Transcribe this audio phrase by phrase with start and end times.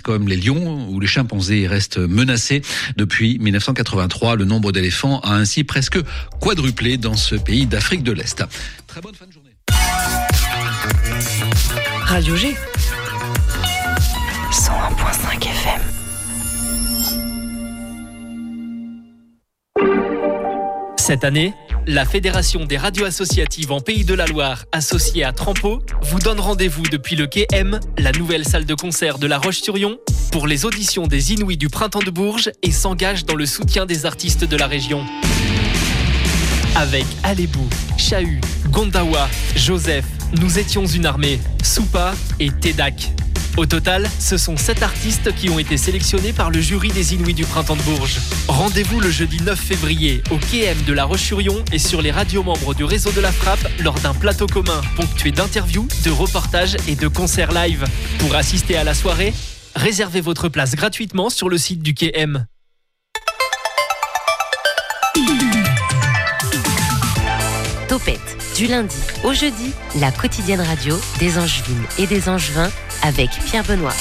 [0.00, 2.62] espèces comme les lions ou les chimpanzés restent menacés.
[2.96, 5.98] Depuis 1983, le nombre d'éléphants a ainsi presque
[6.40, 8.42] quadruplé dans ce pays d'Afrique de l'Est.
[8.86, 9.50] Très bonne fin de journée.
[12.04, 12.54] Radio G.
[14.52, 15.80] 101.5 FM.
[20.96, 21.54] Cette année,
[21.90, 26.38] la Fédération des radios associatives en Pays de la Loire, associée à Trampo, vous donne
[26.38, 29.98] rendez-vous depuis le Quai M, la nouvelle salle de concert de La Roche-sur-Yon,
[30.30, 34.06] pour les auditions des Inouïs du Printemps de Bourges et s'engage dans le soutien des
[34.06, 35.04] artistes de la région.
[36.76, 37.68] Avec Alébou,
[37.98, 40.04] Chahut, Gondawa, Joseph,
[40.40, 43.10] Nous étions une armée, Soupa et Tedak.
[43.56, 47.34] Au total, ce sont sept artistes qui ont été sélectionnés par le jury des Inouïs
[47.34, 48.18] du Printemps de Bourges.
[48.48, 52.74] Rendez-vous le jeudi 9 février au KM de La Roche-sur-Yon et sur les radios membres
[52.74, 57.08] du réseau de la Frappe lors d'un plateau commun ponctué d'interviews, de reportages et de
[57.08, 57.84] concerts live.
[58.18, 59.34] Pour assister à la soirée,
[59.74, 62.46] réservez votre place gratuitement sur le site du KM.
[68.60, 73.94] Du lundi au jeudi, la quotidienne radio des Angevines et des Angevins avec Pierre Benoît.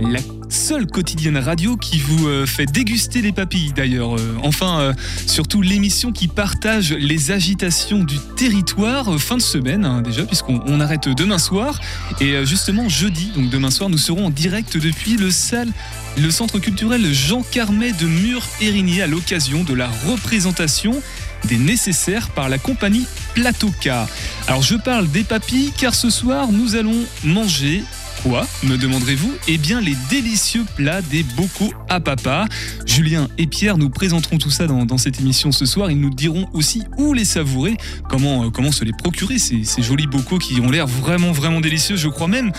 [0.00, 4.14] La seule quotidienne radio qui vous euh, fait déguster les papilles d'ailleurs.
[4.14, 4.92] Euh, enfin, euh,
[5.26, 10.78] surtout l'émission qui partage les agitations du territoire fin de semaine hein, déjà, puisqu'on on
[10.78, 11.80] arrête demain soir.
[12.20, 15.72] Et justement, jeudi, donc demain soir, nous serons en direct depuis le salle
[16.16, 21.02] le centre culturel Jean Carmet de Mur-Érigné à l'occasion de la représentation
[21.44, 24.08] des nécessaires par la compagnie Plateau Car.
[24.46, 27.82] Alors je parle des papilles car ce soir nous allons manger
[28.22, 29.32] quoi me demanderez-vous?
[29.48, 32.46] Eh bien les délicieux plats des bocaux à papa.
[32.86, 35.90] Julien et Pierre nous présenteront tout ça dans, cette émission ce soir.
[35.90, 37.76] Ils nous diront aussi où les savourer,
[38.08, 41.60] comment, euh, comment se les procurer, ces, ces jolis bocaux qui ont l'air vraiment vraiment
[41.60, 41.96] délicieux.
[41.96, 42.52] Je crois même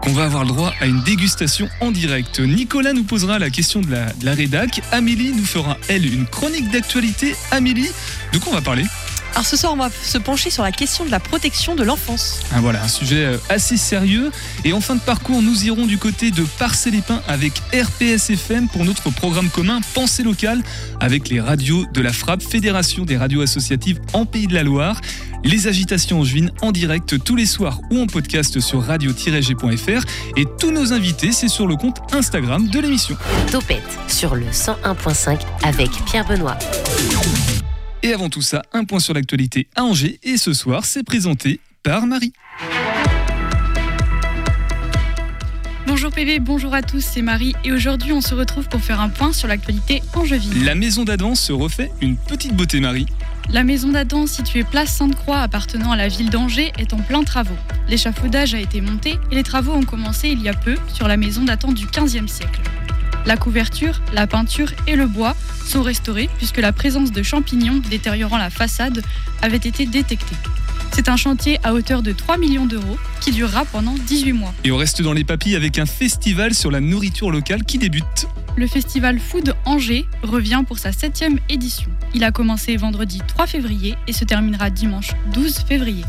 [0.00, 2.40] qu'on va avoir le droit à une dégustation en direct.
[2.40, 4.80] Nicolas nous posera la question de la, rédac.
[4.92, 7.34] Amélie nous fera, elle, une chronique d'actualité.
[7.50, 7.90] Amélie,
[8.32, 8.84] de quoi on va parler?
[9.32, 12.40] Alors ce soir, on va se pencher sur la question de la protection de l'enfance.
[12.52, 14.30] Ah, voilà, un sujet euh, assez sérieux.
[14.64, 18.84] Et en fin de parcours, nous irons du côté de Parcé-les-Pins avec RPS FM pour
[18.84, 20.62] notre programme commun Pensée locale
[21.00, 25.00] avec les radios de la FRAP, Fédération des radios associatives en Pays de la Loire.
[25.44, 30.04] Les agitations en juin en direct tous les soirs ou en podcast sur radio-g.fr.
[30.36, 33.16] Et tous nos invités, c'est sur le compte Instagram de l'émission.
[33.50, 36.58] Topette sur le 101.5 avec Pierre Benoît.
[38.02, 40.18] Et avant tout ça, un point sur l'actualité à Angers.
[40.22, 42.32] Et ce soir, c'est présenté par Marie.
[45.86, 49.08] Bonjour PV, bonjour à tous, c'est Marie et aujourd'hui on se retrouve pour faire un
[49.08, 50.64] point sur l'actualité angevine.
[50.64, 53.06] La maison d'Adam se refait une petite beauté Marie.
[53.50, 57.56] La maison d'Adam située place Sainte-Croix appartenant à la ville d'Angers est en plein travaux.
[57.88, 61.16] L'échafaudage a été monté et les travaux ont commencé il y a peu sur la
[61.16, 62.60] maison datant du 15e siècle.
[63.26, 65.36] La couverture, la peinture et le bois
[65.66, 69.02] sont restaurés puisque la présence de champignons détériorant la façade
[69.42, 70.36] avait été détectée.
[70.92, 74.52] C'est un chantier à hauteur de 3 millions d'euros qui durera pendant 18 mois.
[74.64, 78.26] Et on reste dans les papilles avec un festival sur la nourriture locale qui débute.
[78.56, 81.90] Le festival Food Angers revient pour sa septième édition.
[82.14, 86.04] Il a commencé vendredi 3 février et se terminera dimanche 12 février.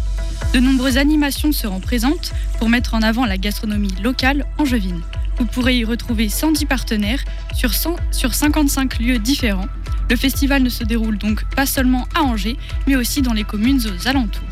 [0.54, 5.02] De nombreuses animations seront présentes pour mettre en avant la gastronomie locale angevine.
[5.38, 7.24] Vous pourrez y retrouver 110 partenaires
[7.56, 9.68] sur, 100, sur 55 lieux différents.
[10.09, 13.81] Le festival ne se déroule donc pas seulement à Angers, mais aussi dans les communes
[13.88, 14.44] aux alentours.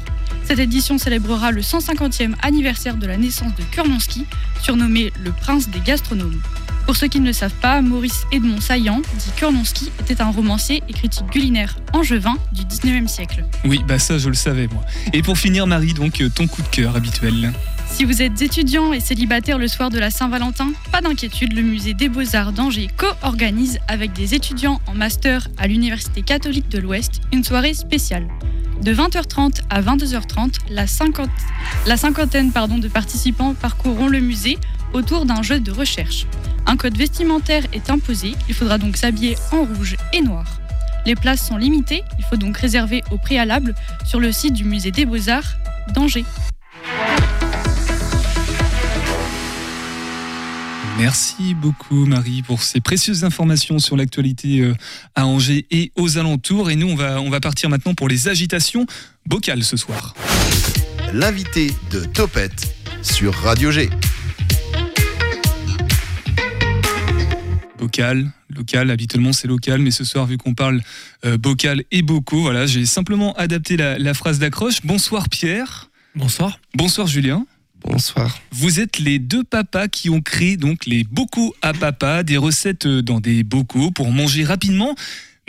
[0.44, 4.26] Cette édition célébrera le 150e anniversaire de la naissance de Kurlonski,
[4.62, 6.40] surnommé le prince des gastronomes.
[6.86, 10.82] Pour ceux qui ne le savent pas, Maurice Edmond Saillant, dit Kurlonski, était un romancier
[10.90, 13.46] et critique culinaire angevin du 19e siècle.
[13.64, 14.84] Oui, bah ça je le savais moi.
[15.14, 17.54] Et pour finir Marie, donc ton coup de cœur habituel
[17.90, 21.94] si vous êtes étudiant et célibataire le soir de la Saint-Valentin, pas d'inquiétude, le musée
[21.94, 27.44] des Beaux-Arts d'Angers co-organise avec des étudiants en master à l'Université catholique de l'Ouest une
[27.44, 28.28] soirée spéciale.
[28.82, 30.88] De 20h30 à 22h30, la,
[31.98, 34.58] cinquantaine de participants parcourront le musée
[34.94, 36.26] autour d'un jeu de recherche.
[36.66, 40.46] Un code vestimentaire est imposé, il faudra donc s'habiller en rouge et noir.
[41.06, 43.76] Les places sont limitées, il faut donc réserver au préalable
[44.06, 45.56] sur le site du musée des Beaux-Arts
[45.94, 46.26] d'Angers.
[51.00, 54.76] Merci beaucoup Marie pour ces précieuses informations sur l'actualité euh,
[55.16, 56.70] à Angers et aux alentours.
[56.70, 58.86] Et nous, on va, on va partir maintenant pour les agitations
[59.26, 60.14] vocales ce soir.
[61.14, 63.90] L'invité de Topette sur Radio G.
[67.80, 70.82] Local, local, habituellement c'est local, mais ce soir, vu qu'on parle
[71.26, 74.82] euh, bocal et bocaux, voilà, j'ai simplement adapté la, la phrase d'accroche.
[74.84, 75.90] Bonsoir Pierre.
[76.14, 76.60] Bonsoir.
[76.76, 77.46] Bonsoir Julien.
[77.82, 78.40] Bonsoir.
[78.52, 82.88] Vous êtes les deux papas qui ont créé donc les bocaux à papa, des recettes
[82.88, 84.96] dans des bocaux pour manger rapidement.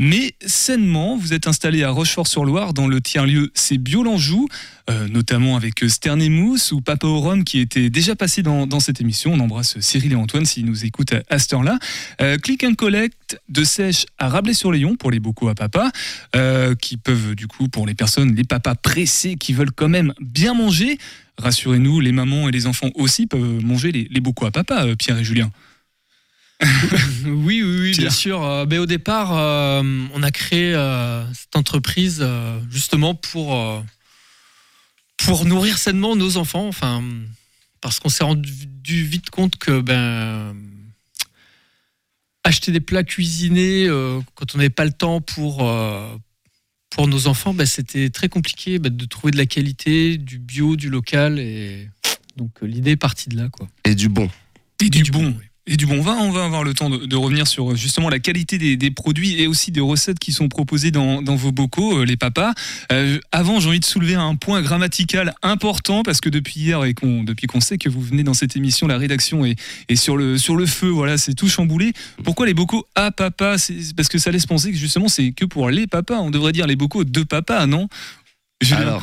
[0.02, 4.48] Mais sainement, vous êtes installé à Rochefort-sur-Loire dans le tiers-lieu C'est Bio-l'Anjou,
[4.88, 8.80] euh, notamment avec Stern et Mousse ou Papa au Rhum qui était déjà passé dans,
[8.80, 9.34] cette émission.
[9.34, 11.78] On embrasse Cyril et Antoine s'ils nous écoutent à, à cette heure-là.
[12.22, 15.92] Euh, click and collect de sèche à Rabelais-sur-Léon pour les bocaux à papa,
[16.34, 20.14] euh, qui peuvent du coup pour les personnes, les papas pressés qui veulent quand même
[20.18, 20.96] bien manger.
[21.36, 24.96] Rassurez-nous, les mamans et les enfants aussi peuvent manger les, les bocaux à papa, euh,
[24.96, 25.50] Pierre et Julien.
[27.24, 28.42] oui, oui, oui bien sûr.
[28.42, 29.82] Euh, mais au départ, euh,
[30.14, 33.80] on a créé euh, cette entreprise euh, justement pour, euh,
[35.16, 36.68] pour nourrir sainement nos enfants.
[36.68, 37.02] Enfin,
[37.80, 38.52] parce qu'on s'est rendu
[39.04, 40.54] vite compte que ben,
[42.44, 45.66] acheter des plats cuisinés euh, quand on n'avait pas le temps pour,
[46.90, 50.76] pour nos enfants, ben, c'était très compliqué ben, de trouver de la qualité, du bio,
[50.76, 51.38] du local.
[51.38, 51.88] Et
[52.36, 53.48] donc l'idée est partie de là.
[53.48, 53.66] Quoi.
[53.84, 54.28] Et du bon.
[54.82, 55.22] Et, et du, du, bon.
[55.22, 56.16] bon oui et du bon vin.
[56.20, 59.40] On va avoir le temps de, de, revenir sur justement la qualité des, des, produits
[59.40, 62.52] et aussi des recettes qui sont proposées dans, dans vos bocaux, euh, les papas.
[62.92, 66.94] Euh, avant, j'ai envie de soulever un point grammatical important parce que depuis hier et
[66.94, 69.58] qu'on depuis qu'on sait que vous venez dans cette émission, la rédaction est,
[69.88, 70.88] est sur le sur le feu.
[70.88, 71.92] Voilà, c'est tout chamboulé.
[72.24, 73.58] Pourquoi les bocaux à papa?
[73.58, 76.18] C'est parce que ça laisse penser que justement c'est que pour les papas.
[76.18, 77.88] On devrait dire les bocaux de papa, non?
[78.72, 79.02] Alors.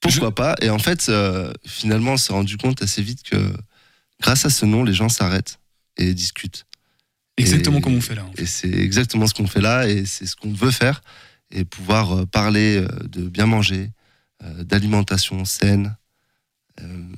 [0.00, 0.34] Pourquoi je...
[0.34, 0.56] pas?
[0.62, 3.36] Et en fait, euh, finalement, on s'est rendu compte assez vite que
[4.20, 5.58] grâce à ce nom, les gens s'arrêtent
[5.96, 6.66] et discutent.
[7.36, 8.24] Exactement et, comme on fait là.
[8.24, 8.42] En fait.
[8.42, 11.02] Et c'est exactement ce qu'on fait là et c'est ce qu'on veut faire
[11.50, 13.90] et pouvoir euh, parler de bien manger,
[14.42, 15.96] euh, d'alimentation saine.
[16.80, 17.12] Euh,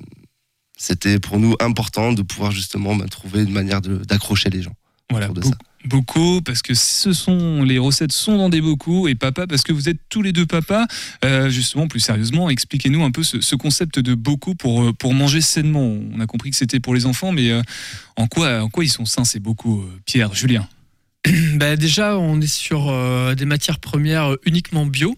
[0.77, 4.75] C'était pour nous important de pouvoir justement bah, trouver une manière d'accrocher les gens.
[5.09, 5.51] Voilà, de ça.
[5.85, 9.71] bocaux parce que ce sont les recettes sont dans des bocaux et papa parce que
[9.73, 10.87] vous êtes tous les deux papas
[11.23, 15.41] euh, justement plus sérieusement expliquez-nous un peu ce, ce, concept de bocaux pour pour manger
[15.41, 15.97] sainement.
[16.13, 17.61] On a compris que c'était pour les enfants mais euh,
[18.15, 20.67] en quoi en quoi ils sont sains ces bocaux euh, Pierre Julien?
[21.55, 25.15] Bah déjà on est sur euh, des matières premières uniquement bio.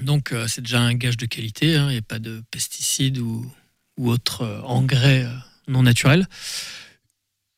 [0.00, 3.18] Donc euh, c'est déjà un gage de qualité il hein, n'y a pas de pesticides
[3.18, 3.50] ou,
[3.96, 5.26] ou autres euh, engrais
[5.66, 6.26] non naturels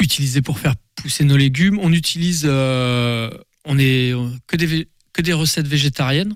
[0.01, 1.79] utilisés pour faire pousser nos légumes.
[1.81, 3.31] On utilise, euh,
[3.65, 4.13] on est
[4.47, 6.35] que des, que des recettes végétariennes.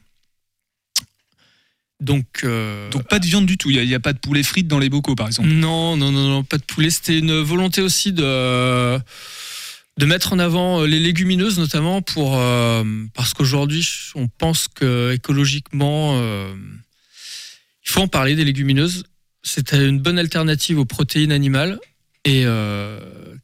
[2.00, 3.70] Donc, euh, Donc pas de viande du tout.
[3.70, 5.48] Il n'y a, a, pas de poulet frites dans les bocaux, par exemple.
[5.48, 6.90] Non, non, non, non pas de poulet.
[6.90, 8.98] C'était une volonté aussi de
[9.96, 12.82] de mettre en avant les légumineuses notamment pour euh,
[13.14, 16.52] parce qu'aujourd'hui on pense que écologiquement euh,
[17.86, 19.04] il faut en parler des légumineuses.
[19.42, 21.78] C'est une bonne alternative aux protéines animales
[22.24, 22.98] et euh,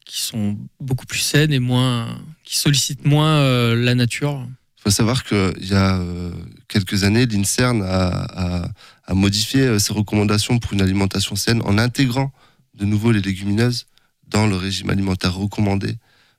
[0.06, 4.46] qui sont beaucoup plus saines et moins, qui sollicitent moins euh, la nature.
[4.78, 6.32] Il faut savoir qu'il y a euh,
[6.66, 8.72] quelques années, l'INSERN a,
[9.12, 12.32] modifié ses recommandations pour une alimentation saine en intégrant
[12.74, 13.86] de nouveau les légumineuses
[14.28, 15.96] dans le régime alimentaire recommandé,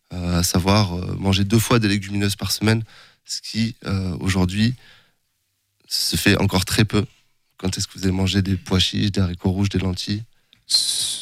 [0.09, 2.83] à savoir manger deux fois des légumineuses par semaine,
[3.25, 3.75] ce qui
[4.21, 4.75] aujourd'hui
[5.89, 7.05] se fait encore très peu.
[7.57, 10.23] Quand est-ce que vous avez mangé des pois chiches, des haricots rouges, des lentilles?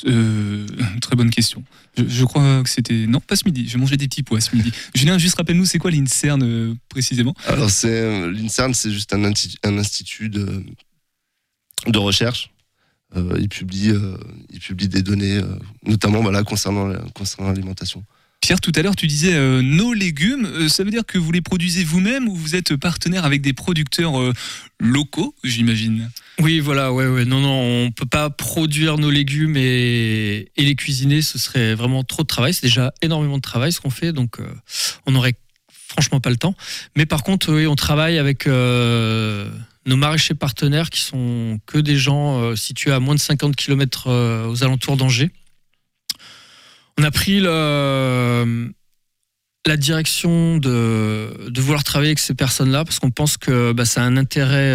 [0.06, 0.66] Euh,
[1.02, 1.64] très bonne question.
[1.98, 3.08] Je, je crois que c'était.
[3.08, 3.68] Non, pas ce midi.
[3.68, 4.72] Je mangeais des petits pois ce midi.
[4.96, 7.34] Julien, juste rappelle-nous, c'est quoi l'INSERN euh, précisément?
[7.46, 10.64] Alors, c'est l'INSERN, c'est juste un, un, institut de,
[11.88, 12.52] de recherche.
[13.16, 14.18] Euh, il, publie, euh,
[14.52, 15.42] il publie des données,
[15.84, 18.04] notamment voilà, concernant, concernant l'alimentation.
[18.42, 20.46] Pierre, tout à l'heure, tu disais euh, nos légumes.
[20.46, 23.54] Euh, ça veut dire que vous les produisez vous-même ou vous êtes partenaire avec des
[23.54, 24.34] producteurs euh,
[24.80, 26.10] locaux, j'imagine?
[26.40, 27.26] Oui, voilà, ouais, ouais.
[27.26, 31.22] Non, non, on peut pas produire nos légumes et, les cuisiner.
[31.22, 32.54] Ce serait vraiment trop de travail.
[32.54, 34.48] C'est déjà énormément de travail ce qu'on fait, donc euh,
[35.06, 35.34] on aurait
[35.70, 36.56] franchement pas le temps.
[36.96, 39.52] Mais par contre, oui, on travaille avec euh,
[39.86, 44.10] nos maraîchers partenaires qui sont que des gens euh, situés à moins de 50 km
[44.48, 45.32] aux alentours d'Angers.
[46.98, 48.46] On a pris la
[49.78, 54.16] direction de, vouloir travailler avec ces personnes-là parce qu'on pense que bah, ça a un
[54.16, 54.74] intérêt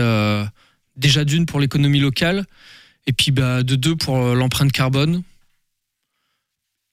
[0.97, 2.45] déjà d'une pour l'économie locale
[3.07, 5.23] et puis bah, de deux pour l'empreinte carbone.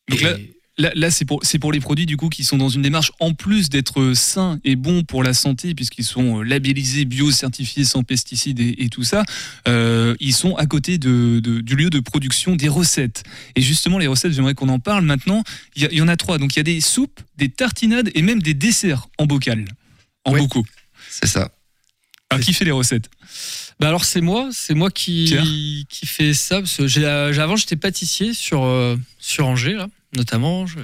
[0.10, 0.24] Donc et...
[0.24, 0.38] là,
[0.78, 3.34] là, là c'est pour, pour les produits du coup qui sont dans une démarche en
[3.34, 8.60] plus d'être sains et bons pour la santé puisqu'ils sont labellisés bio certifiés sans pesticides
[8.60, 9.24] et, et tout ça
[9.68, 13.24] euh, ils sont à côté de, de, du lieu de production des recettes.
[13.56, 15.44] Et justement les recettes j'aimerais qu'on en parle maintenant.
[15.76, 16.38] Il y, y, en a trois.
[16.38, 19.66] Donc il y a des soupes des tartinades et même des desserts en bocal
[20.26, 20.66] en bocaux.
[21.10, 21.52] C'est ça
[22.32, 23.10] alors qui fait les recettes
[23.82, 26.60] bah alors c'est moi, c'est moi qui, qui fait ça.
[26.60, 30.68] Parce que j'ai, avant j'étais pâtissier sur, euh, sur Angers là notamment.
[30.68, 30.78] Je,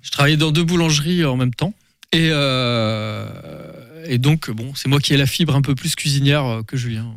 [0.00, 1.74] je, travaillais dans deux boulangeries en même temps.
[2.12, 3.26] Et, euh,
[4.06, 7.16] et donc, bon, c'est moi qui ai la fibre un peu plus cuisinière que Julien.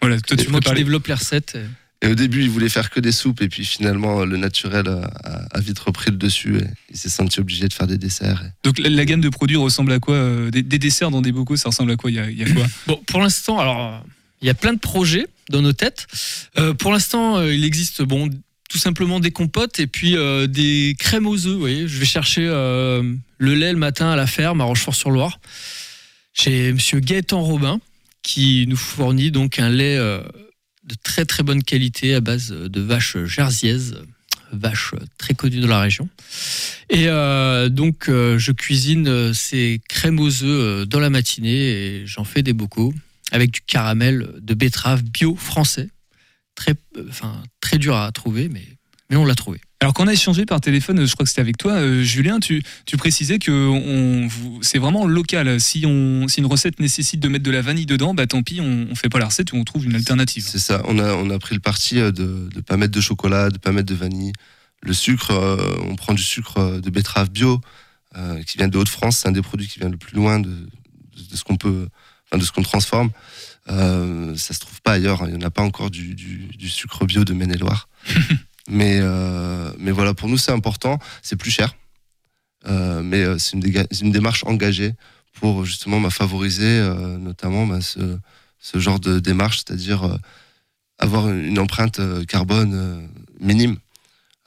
[0.00, 1.56] Voilà, toi, tu moi qui développe les recettes.
[1.56, 1.64] Et
[2.04, 5.60] au début, il voulait faire que des soupes, et puis finalement, le naturel a, a
[5.60, 8.42] vite repris le dessus, et il s'est senti obligé de faire des desserts.
[8.44, 11.22] et- Donc la, la gamme de produits ressemble à quoi euh, des, des desserts dans
[11.22, 12.10] des bocaux, ça ressemble à quoi?
[12.10, 12.66] Il y a, il y a quoi?
[12.86, 14.04] Bon, pour l'instant, alors,
[14.42, 16.06] il y a plein de projets dans nos têtes.
[16.58, 18.28] Euh, pour l'instant, euh, il existe, bon,
[18.68, 21.54] tout simplement des compotes et puis euh, des crèmes aux œufs.
[21.54, 23.02] Vous voyez, je vais chercher euh,
[23.38, 25.38] le lait le matin à la ferme à Rochefort-sur-Loire
[26.34, 27.80] chez Monsieur Gaëtan Robin
[28.22, 30.20] qui nous fournit donc un lait euh,
[30.86, 33.96] de très très bonne qualité à base de vaches jersiaises,
[34.52, 36.08] vaches très connues dans la région.
[36.88, 42.06] Et euh, donc, euh, je cuisine euh, ces crèmes aux œufs dans la matinée et
[42.06, 42.94] j'en fais des bocaux
[43.32, 45.88] avec du caramel de betterave bio français.
[46.54, 46.74] Très,
[47.08, 48.64] enfin, très dur à trouver, mais,
[49.10, 49.60] mais on l'a trouvé.
[49.80, 52.62] Alors qu'on a échangé par téléphone, je crois que c'était avec toi, euh, Julien, tu,
[52.86, 54.26] tu précisais que
[54.62, 55.60] c'est vraiment local.
[55.60, 58.60] Si, on, si une recette nécessite de mettre de la vanille dedans, bah tant pis,
[58.62, 60.44] on, on fait pas la recette ou on trouve une alternative.
[60.48, 63.00] C'est ça, on a, on a pris le parti euh, de ne pas mettre de
[63.02, 64.32] chocolat, de pas mettre de vanille.
[64.82, 67.60] Le sucre, euh, on prend du sucre de betterave bio
[68.16, 69.18] euh, qui vient de Haute-France.
[69.18, 71.86] C'est un des produits qui vient le plus loin de, de- de ce qu'on peut,
[72.26, 73.10] enfin, de ce qu'on transforme.
[73.68, 75.22] Ça se trouve pas ailleurs.
[75.22, 75.26] hein.
[75.28, 77.88] Il n'y en a pas encore du, du- du sucre bio de Maine-et-Loire.
[78.68, 80.98] mais, euh, mais voilà, pour nous, c'est important.
[81.22, 81.74] C'est plus cher.
[82.66, 84.94] Euh, mais euh, c'est une, démarche engagée
[85.32, 86.80] pour justement bah, favoriser
[87.18, 88.18] notamment bah, ce,
[88.58, 90.18] ce genre de démarche, c'est-à-dire
[90.98, 93.08] avoir une empreinte carbone
[93.38, 93.76] minime.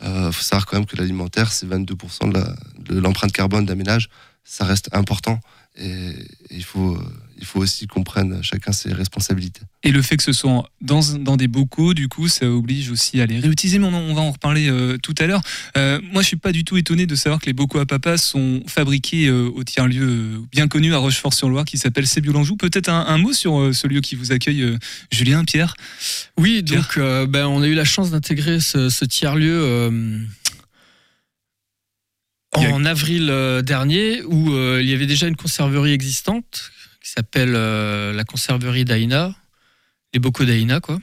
[0.01, 2.31] Il faut savoir quand même que l'alimentaire, c'est 22%
[2.79, 4.09] de l'empreinte carbone d'un ménage.
[4.43, 5.39] Ça reste important
[5.77, 6.15] et,
[6.49, 6.97] il, faut,
[7.39, 9.61] il faut aussi qu'on prenne chacun ses responsabilités.
[9.83, 13.21] Et le fait que ce soit dans, dans des bocaux, du coup, ça oblige aussi
[13.21, 15.41] à les réutiliser, mais on, on va en reparler euh, tout à l'heure.
[15.77, 18.17] Euh, moi, je suis pas du tout étonné de savoir que les bocaux à papa
[18.17, 22.57] sont fabriqués euh, au tiers-lieu euh, bien connu à Rochefort-sur-Loire qui s'appelle Sébiolanjou.
[22.57, 24.77] Peut-être un, un mot sur euh, ce lieu qui vous accueille, euh,
[25.11, 25.75] Julien, Pierre?
[26.37, 26.81] Oui, Pierre?
[26.81, 30.19] donc euh, ben, on a eu la chance d'intégrer ce, ce tiers-lieu euh,
[32.55, 33.31] en avril
[33.63, 36.71] dernier où euh, il y avait déjà une conserverie existante
[37.09, 39.35] qui s'appelle euh, la conserverie d'Aïna,
[40.13, 40.99] les bocaux d'Aïna, quoi.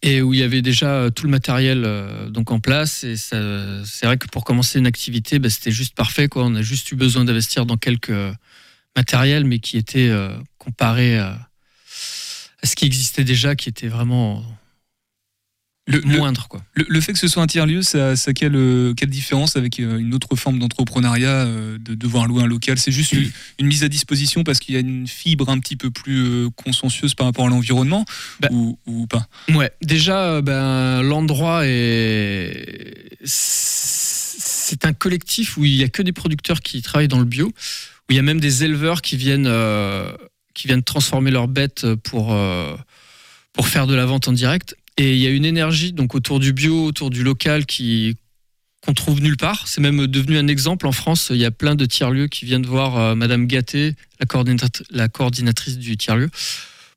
[0.00, 3.02] Et où il y avait déjà euh, tout le matériel euh, donc en place.
[3.02, 6.28] Et c'est vrai que pour commencer une activité, ben, c'était juste parfait.
[6.28, 6.44] Quoi.
[6.44, 8.12] On a juste eu besoin d'investir dans quelques
[8.94, 10.12] matériels, mais qui étaient
[10.58, 11.48] comparés à
[12.62, 14.44] ce qui existait déjà, qui était vraiment
[15.86, 16.46] le, moindre.
[16.48, 16.62] Quoi.
[16.74, 19.80] le- le fait que ce soit un tiers-lieu, ça, ça quelle, euh, quelle différence avec
[19.80, 22.78] euh, une autre forme d'entrepreneuriat euh, de devoir louer un local?
[22.78, 25.74] C'est juste une, une mise à disposition parce qu'il y a une fibre un petit
[25.76, 28.04] peu plus consciencieuse par rapport à l'environnement
[28.40, 29.26] Bah, ou, ou pas?
[29.54, 33.18] Ouais, déjà, ben, l'endroit est.
[33.24, 37.48] C'est un collectif où il n'y a que des producteurs qui travaillent dans le bio,
[37.48, 37.52] où
[38.10, 39.50] il y a même des éleveurs qui viennent,
[40.54, 42.34] qui viennent transformer leurs bêtes pour,
[43.52, 44.76] pour faire de la vente en direct.
[44.98, 48.16] Et il y a une énergie donc autour du bio, autour du local qui
[48.84, 49.68] qu'on trouve nulle part.
[49.68, 51.28] C'est même devenu un exemple en France.
[51.30, 55.06] Il y a plein de tiers-lieux qui viennent voir euh, Madame Gatté, la, coordinat- la
[55.08, 56.28] coordinatrice du tiers-lieu,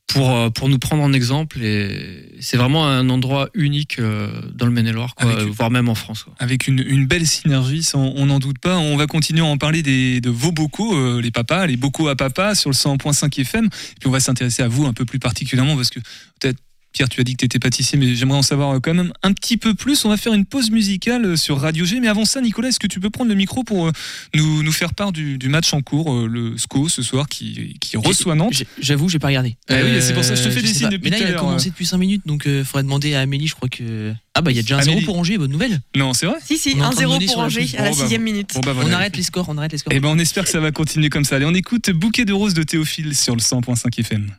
[0.07, 1.61] pour, euh, pour nous prendre en exemple.
[1.61, 5.13] Et c'est vraiment un endroit unique euh, dans le Maine-et-Loire,
[5.51, 6.23] voire même en France.
[6.23, 6.33] quoi.
[6.39, 8.77] avec une, une belle synergie, ça, on n'en doute pas.
[8.79, 12.15] On va continuer à en parler des, de vos bocaux, les papas, les bocaux à
[12.15, 13.65] papa sur le 100.5 FM.
[13.65, 15.99] Et puis on va s'intéresser à vous un peu plus particulièrement parce que
[16.39, 16.57] peut-être.
[16.95, 19.11] Pierre, tu as dit que tu étais pâtissier, mais j'aimerais en savoir euh, quand même
[19.21, 20.05] un petit peu plus.
[20.05, 21.99] On va faire une pause musicale euh, sur Radio G.
[21.99, 23.91] Mais avant ça, Nicolas, est-ce que tu peux prendre le micro pour euh,
[24.33, 27.97] nous, nous faire part du, du match en cours, le SCO ce soir, qui, qui
[27.97, 28.63] reçoit Nantes?
[28.79, 29.57] J'avoue, j'ai pas regardé.
[29.69, 31.35] Ah oui, c'est pour ça que je te fais des signes depuis Mais là, il
[31.35, 34.13] a commencé depuis 5 minutes, donc il faudrait demander à Amélie, je crois que.
[34.33, 35.01] Ah bah il y a déjà un Amélie.
[35.01, 35.81] 0 pour Angers, bonne nouvelle.
[35.97, 36.37] Non, c'est vrai?
[36.45, 38.01] Si, si, On est en train de 1-0 mener pour Angers à la Bon, bah,
[38.03, 38.51] sixième minute.
[38.53, 38.89] Bon, bah, voilà.
[38.89, 39.91] On arrête les scores, on arrête les scores.
[39.93, 41.35] Eh ben, on espère que ça va continuer comme ça.
[41.35, 44.31] Allez, on écoute Bouquet de roses de Théophile sur le 100.5 FM.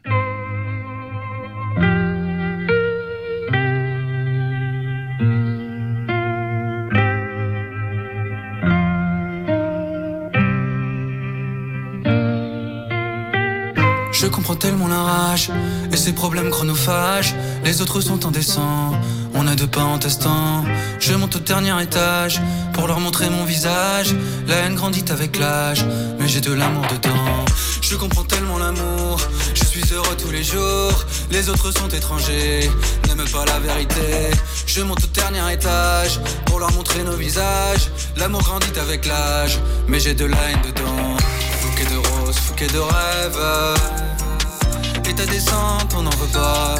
[14.18, 15.50] Je comprends tellement la rage
[15.92, 17.34] et ses problèmes chronophages.
[17.64, 18.92] Les autres sont indécents,
[19.34, 20.64] on a deux pas en testant.
[20.98, 22.40] Je monte au dernier étage
[22.72, 24.14] pour leur montrer mon visage.
[24.48, 25.84] La haine grandit avec l'âge,
[26.18, 27.44] mais j'ai de l'amour dedans.
[27.82, 29.20] Je comprends tellement l'amour,
[29.54, 31.04] je suis heureux tous les jours.
[31.30, 32.70] Les autres sont étrangers,
[33.06, 34.30] n'aiment pas la vérité.
[34.66, 37.90] Je monte au dernier étage pour leur montrer nos visages.
[38.16, 39.58] L'amour grandit avec l'âge,
[39.88, 41.16] mais j'ai de la haine dedans.
[41.60, 44.05] Fouquet de roses, fouquet de rêves.
[45.08, 46.74] Et ta descente, on n'en veut pas.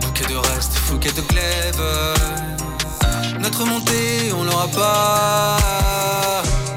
[0.00, 1.82] Bouquet de reste, fouquet de glaive.
[3.40, 5.56] Notre montée, on l'aura pas.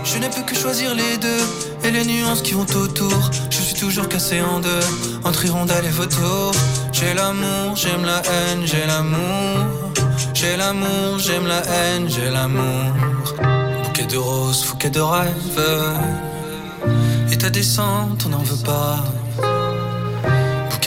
[0.03, 1.43] Je n'ai plus que choisir les deux
[1.83, 3.31] et les nuances qui vont autour.
[3.49, 4.85] Je suis toujours cassé en deux,
[5.23, 6.51] entre hirondelle et vautour.
[6.91, 9.91] J'ai l'amour, j'aime la haine, j'ai l'amour.
[10.33, 12.93] J'ai l'amour, j'aime la haine, j'ai l'amour.
[13.83, 15.65] Bouquet de roses, bouquet de rêves.
[17.31, 19.03] Et ta descente, on n'en veut pas.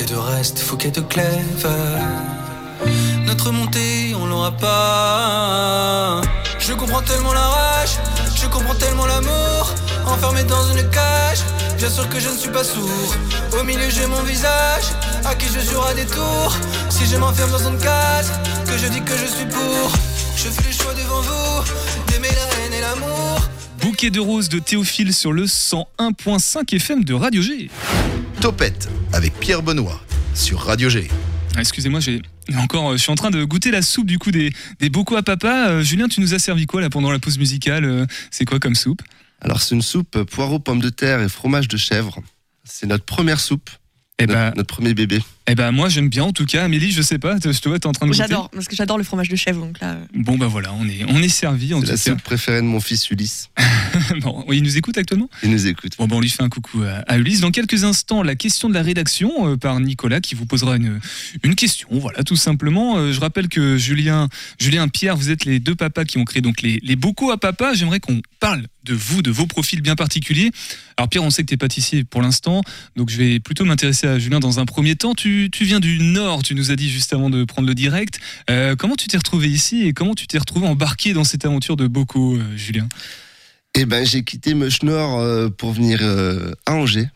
[0.09, 1.69] De reste, bouquet de clèves.
[3.27, 6.21] Notre montée, on l'aura pas.
[6.61, 7.99] Je comprends tellement la rage,
[8.41, 9.75] je comprends tellement l'amour.
[10.07, 11.41] Enfermé dans une cage,
[11.77, 13.15] bien sûr que je ne suis pas sourd.
[13.59, 14.85] Au milieu, j'ai mon visage,
[15.25, 16.55] à qui je à des tours.
[16.89, 18.31] Si je m'enferme dans une case,
[18.65, 19.91] que je dis que je suis pour.
[20.37, 21.65] Je fais le choix devant vous,
[22.09, 23.41] d'aimer la haine et l'amour.
[23.81, 27.71] Bouquet de roses de Théophile sur le 101.5 FM de Radio G.
[28.47, 30.01] Topette avec Pierre Benoît
[30.33, 31.09] sur Radio G.
[31.57, 32.23] Ah, Excusez-moi, j'ai
[32.57, 35.17] encore, euh, je suis en train de goûter la soupe du coup des, des bocaux
[35.17, 35.71] à papa.
[35.71, 38.61] Euh, Julien, tu nous as servi quoi là pendant la pause musicale Euh, C'est quoi
[38.61, 39.03] comme soupe?
[39.41, 42.21] Alors, c'est une soupe poireaux, pommes de terre et fromage de chèvre.
[42.63, 43.69] C'est notre première soupe.
[44.21, 45.21] Eh notre, ben, notre premier bébé.
[45.49, 46.65] Eh ben moi j'aime bien en tout cas.
[46.65, 48.13] Amélie, je sais pas, je te vois, t'es en train de.
[48.13, 49.93] J'adore, parce que j'adore le fromage de chèvre, donc là.
[49.95, 52.03] euh, Bon bah voilà, on est, on est servi en C'est tout la cas.
[52.11, 53.51] soupe préférée de mon fils Ulysse.
[54.23, 55.29] bon, il nous écoute actuellement?
[55.43, 55.93] Il nous écoute.
[55.99, 57.41] Bon, ben, on lui fait un coucou à, à Ulysse.
[57.41, 61.01] Dans quelques instants, la question de la rédaction euh, par Nicolas qui vous posera une,
[61.43, 61.89] une question.
[61.91, 62.97] Voilà, tout simplement.
[62.99, 66.43] Euh, je rappelle que Julien, Julien, Pierre, vous êtes les deux papas qui ont créé
[66.43, 67.73] donc les, les bocaux à papa.
[67.75, 70.51] J'aimerais qu'on parle de vous, de vos profils bien particuliers.
[70.97, 72.63] Alors Pierre, on sait que tu es pâtissier pour l'instant,
[72.95, 75.15] donc je vais plutôt m'intéresser à Julien dans un premier temps.
[75.15, 78.19] Tu, tu viens du Nord, tu nous as dit juste avant de prendre le direct.
[78.51, 81.77] Euh, comment tu t'es retrouvé ici et comment tu t'es retrouvé embarqué dans cette aventure
[81.77, 82.89] de bocaux, euh, Julien?
[83.75, 87.09] Eh ben, j'ai quitté Meuchnor euh, pour venir euh, à Angers,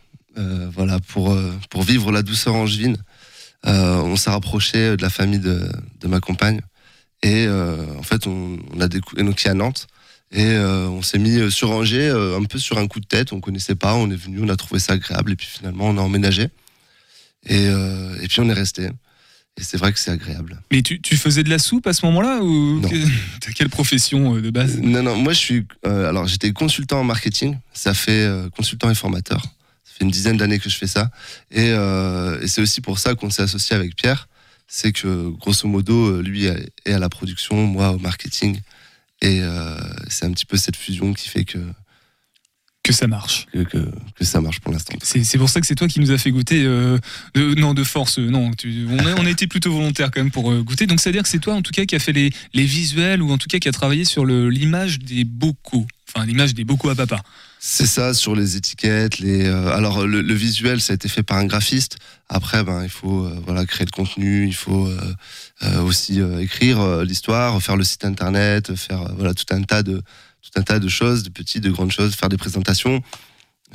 [0.74, 1.36] voilà, pour,
[1.68, 2.96] pour vivre la douceur angevine.
[3.64, 6.62] On s'est rapproché de la famille de, de ma compagne
[7.22, 9.86] et en fait, on, a découvert donc à Nantes
[10.32, 13.34] et on s'est mis sur Angers un peu sur un coup de tête.
[13.34, 15.98] On connaissait pas, on est venu, on a trouvé ça agréable et puis finalement, on
[15.98, 16.48] a emménagé
[17.46, 18.90] et, euh, et puis on est resté.
[19.56, 20.60] Et c'est vrai que c'est agréable.
[20.70, 22.80] Mais tu, tu faisais de la soupe à ce moment-là ou
[23.40, 24.78] t'as quelle profession euh, de base?
[24.78, 25.66] Non, non, moi je suis.
[25.86, 29.42] euh, alors j'étais consultant en marketing, ça fait euh, consultant et formateur.
[29.84, 31.10] Ça fait une dizaine d'années que je fais ça.
[31.50, 34.28] Et, et c'est aussi pour ça qu'on s'est associé avec Pierre.
[34.68, 38.60] C'est que grosso modo, lui est à la production, moi au marketing.
[39.20, 39.42] Et
[40.08, 41.58] c'est un petit peu cette fusion qui fait que,
[42.90, 43.46] Que ça marche.
[43.52, 43.78] que, que,
[44.16, 44.94] que ça marche pour l'instant.
[45.02, 46.64] C'est pour ça que c'est toi qui nous a fait goûter.
[46.64, 46.98] euh,
[47.34, 48.50] de, non, de force, euh, non.
[48.52, 50.86] tu- on, a, on a été plutôt volontaire quand même pour euh, goûter.
[50.86, 53.30] Donc, c'est-à-dire que c'est toi en tout cas qui a fait les, les visuels ou
[53.30, 55.86] en tout cas qui a travaillé sur l'image des bocaux.
[56.12, 57.22] Enfin, l'image des bocaux à papa.
[57.60, 59.20] C'est ça, sur les étiquettes.
[59.20, 61.98] Les, euh, alors, le, le visuel, ça a été fait par un graphiste.
[62.28, 67.62] Après, ben, il faut euh, voilà, créer le contenu, il faut euh, aussi écrire l'histoire,
[67.62, 70.02] faire le site internet, faire voilà, tout, un tas de,
[70.42, 73.02] tout un tas de choses, de petites, de grandes choses, faire des présentations.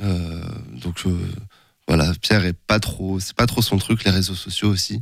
[0.02, 1.16] Euh, donc, euh,
[1.88, 5.00] voilà, Pierre est pas trop, c'est pas trop son truc, les réseaux sociaux aussi.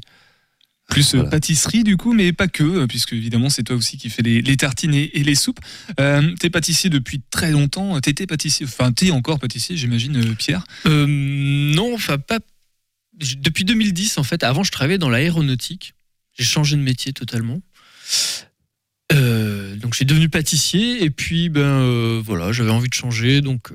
[0.91, 1.31] Plus euh, Voilà.
[1.31, 4.57] pâtisserie du coup, mais pas que, puisque évidemment c'est toi aussi qui fais les, les
[4.59, 5.61] tartines et, et les soupes.
[5.99, 7.99] Euh, t'es pâtissier depuis très longtemps.
[8.03, 10.65] T'étais pâtissier, enfin t'es encore pâtissier, j'imagine, Pierre.
[10.87, 12.39] Euh, non, enfin pas.
[13.15, 15.95] Depuis 2010, en fait, avant, je travaillais dans l'aéronautique.
[16.37, 17.61] J'ai changé de métier totalement.
[19.13, 19.44] Euh,
[19.85, 23.71] donc, je suis devenu pâtissier et puis, ben euh, voilà, j'avais envie de changer, donc
[23.71, 23.75] euh,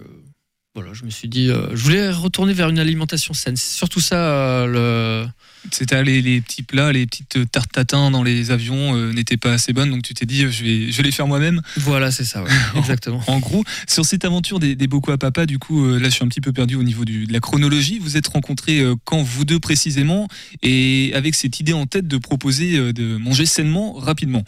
[0.73, 3.55] voilà, je me suis dit, euh, je voulais retourner vers une alimentation saine.
[3.55, 5.25] C'est surtout ça le.
[5.71, 9.73] C'était les, les petits plats, les petites tartes tatin dans les avions n'étaient pas assez
[9.73, 11.61] bonnes, donc tu t'es dit je vais, je vais les faire moi-même.
[11.77, 13.21] Voilà, c'est ça, ouais, exactement.
[13.27, 16.23] En gros, sur cette aventure des, des bocaux à papa, du coup, là je suis
[16.23, 17.99] un petit peu perdu au niveau du- de la chronologie.
[17.99, 20.27] Vous êtes rencontrés quand vous deux précisément?
[20.63, 24.45] Et avec cette idée en tête de proposer de manger sainement rapidement?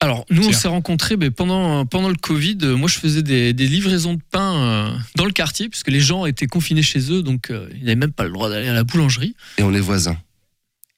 [0.00, 2.58] Alors, nous, on s'est rencontrés mais pendant, pendant le Covid.
[2.62, 6.00] Euh, Moi, je faisais des, des livraisons de pain euh, dans le quartier, puisque les
[6.00, 8.74] gens étaient confinés chez eux, donc euh, ils n'avaient même pas le droit d'aller à
[8.74, 9.34] la boulangerie.
[9.56, 10.18] Et on est voisins.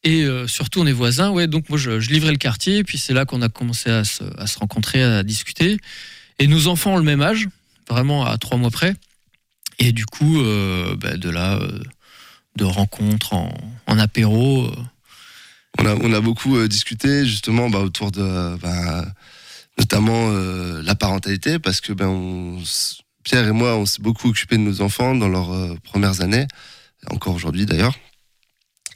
[0.03, 1.47] Et euh, surtout, on est voisins, ouais.
[1.47, 4.25] Donc, moi, je, je livrais le quartier, puis c'est là qu'on a commencé à se,
[4.39, 5.77] à se rencontrer, à discuter.
[6.41, 7.47] Et nos enfants ont le même âge,
[7.89, 8.95] vraiment à trois mois près.
[9.79, 10.43] Et du coup,
[11.01, 11.61] bah, de là,
[12.57, 13.53] de rencontres en,
[13.87, 14.71] en apéro.
[15.79, 19.05] On a, beaucoup euh, discuté justement bah, autour de bah,
[19.79, 22.59] notamment euh, la parentalité parce que ben
[23.23, 26.47] Pierre et moi on s'est beaucoup occupé de nos enfants dans leurs euh, premières années
[27.11, 27.95] encore aujourd'hui d'ailleurs.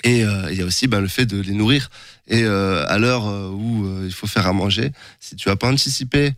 [0.03, 1.91] Et il y a aussi ben, le fait de les nourrir.
[2.27, 6.33] Et à l'heure où il faut faire à manger si tu as pas anticipé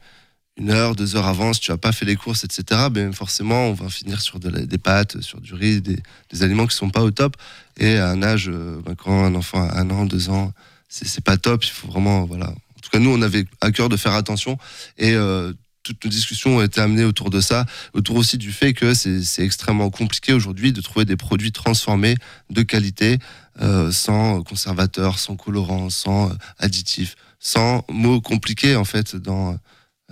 [0.57, 3.69] une heure, deux heures avant, si tu as pas fait les courses, etc., ben forcément,
[3.69, 7.11] on va finir sur des pâtes, sur du riz, des, aliments qui sont pas au
[7.11, 7.37] top.
[7.79, 10.53] Et à un âge, euh, ben, quand un enfant a un an, deux ans,
[10.89, 11.65] c'est c'est pas top.
[11.65, 12.49] Il faut vraiment, voilà.
[12.49, 14.59] En tout cas, nous, on avait à cœur de faire attention.
[14.99, 18.73] Et euh, toutes nos discussions ont été amenées autour de ça, autour aussi du fait
[18.75, 22.17] que c'est extrêmement compliqué aujourd'hui de trouver des produits transformés
[22.51, 23.19] de qualité,
[23.61, 29.57] euh, sans conservateurs, sans colorants, sans additifs, sans mots compliqués en fait dans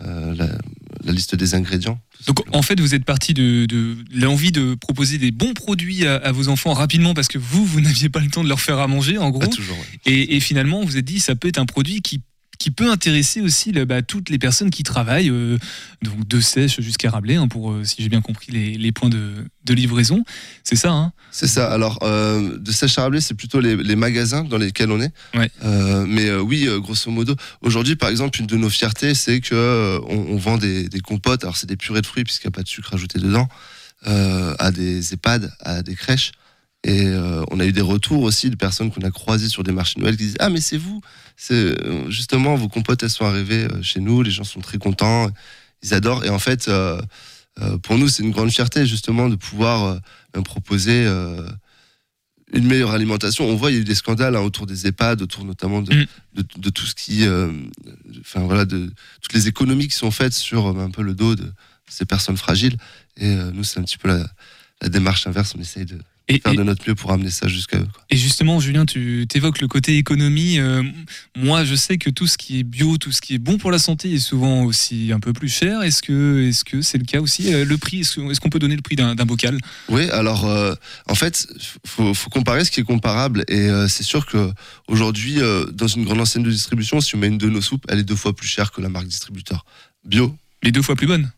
[0.03, 0.49] la,
[1.05, 2.01] la liste des ingrédients.
[2.27, 6.17] Donc en fait, vous êtes parti de, de l'envie de proposer des bons produits à,
[6.17, 8.79] à vos enfants rapidement parce que vous, vous n'aviez pas le temps de leur faire
[8.79, 9.41] à manger, en gros.
[9.41, 9.77] Pas toujours.
[9.77, 10.01] ouais.
[10.13, 12.21] Et, et finalement, vous vous êtes dit, ça peut être un produit qui
[12.61, 15.59] qui peut intéresser aussi le- bah, toutes les personnes qui travaillent, euh,
[16.03, 19.09] donc de sèche jusqu'à Rabelais, hein, pour, euh, si j'ai bien compris, les, les points
[19.09, 20.23] de, de livraison.
[20.63, 21.13] C'est ça, hein?
[21.31, 21.73] C'est ça.
[21.73, 25.11] Alors, euh, de sèche à Rabelais, c'est plutôt les, les magasins dans lesquels on est.
[25.35, 25.51] Ouais.
[26.07, 30.35] Mais oui, grosso modo, aujourd'hui, par exemple, une de nos fiertés, c'est que euh, on,
[30.35, 31.43] on vend des, des compotes.
[31.45, 33.49] Alors, c'est des purées de fruits puisqu'il n'y a pas de sucre ajouté dedans,
[34.05, 36.33] à des EHPAD, à des crèches.
[36.83, 39.73] Et euh, on a eu des retours aussi de personnes qu'on a croisées sur des
[39.73, 41.03] marchés de Noël qui disent Ah, mais c'est vous
[41.37, 44.79] c'est euh, Justement, vos compotes, elles sont arrivées euh, chez nous, les gens sont très
[44.79, 45.29] contents,
[45.83, 46.25] ils adorent.
[46.25, 46.99] Et en fait, euh,
[47.83, 50.01] pour nous, c'est une grande fierté, justement, de pouvoir
[50.37, 51.07] euh, proposer
[52.53, 53.45] une meilleure alimentation.
[53.47, 55.95] On voit, il y a eu des scandales hein, autour des EHPAD, autour notamment de,
[55.95, 56.07] Mm.
[56.35, 57.27] de, de tout ce qui.
[58.21, 58.91] Enfin, voilà, de
[59.21, 61.53] toutes les économies qui sont faites sur un peu le dos de
[61.89, 62.77] ces personnes fragiles.
[63.19, 64.27] Et nous, c'est un petit peu la,
[64.81, 65.55] la démarche inverse.
[65.57, 65.99] On essaye de
[66.35, 67.87] Et, faire de notre mieux pour amener ça jusqu'à eux.
[67.93, 68.05] quoi.
[68.09, 70.59] et justement, Julien, tu évoques le côté économie.
[70.59, 70.83] Euh,
[71.37, 73.71] moi, je sais que tout ce qui est bio, tout ce qui est bon pour
[73.71, 75.83] la santé est souvent aussi un peu plus cher.
[75.83, 78.77] Est-ce que est-ce que c'est le cas aussi Euh, Le prix, est-ce qu'on peut donner
[78.77, 79.59] le prix d'un d'un bocal?
[79.89, 80.75] Oui, alors euh,
[81.09, 81.49] en fait,
[81.87, 84.53] faut, faut comparer ce qui est comparable et euh, c'est sûr que
[84.89, 85.39] aujourd'hui,
[85.73, 88.05] dans une grande enseigne de distribution, si on met une de nos soupes, elle est
[88.05, 89.65] deux fois plus chère que la marque distributeur
[90.05, 90.35] bio.
[90.63, 91.31] Les deux fois plus bonnes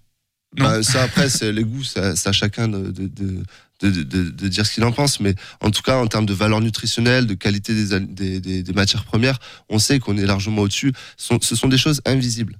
[0.56, 0.64] Non.
[0.64, 3.42] Bah, ça après, c'est les goûts, ça, ça à chacun de, de, de,
[3.90, 7.26] de, dire ce qu'il en pense, mais en tout cas en termes de valeur nutritionnelle,
[7.26, 10.92] de qualité des, matières premières, on sait qu'on est largement au-dessus.
[11.16, 12.58] Ce sont- des choses invisibles.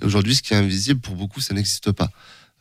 [0.00, 2.10] Et aujourd'hui, ce qui est invisible, pour beaucoup, ça n'existe pas.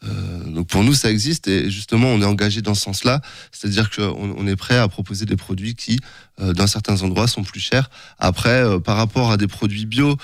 [0.03, 3.21] Euh, donc pour nous, ça existe et justement, on est engagé dans ce sens-là,
[3.51, 5.99] c'est-à-dire qu'on on est prêt à proposer des produits qui,
[6.39, 7.91] euh, dans certains endroits, sont plus chers.
[8.17, 10.17] Après, euh, par rapport à des produits bio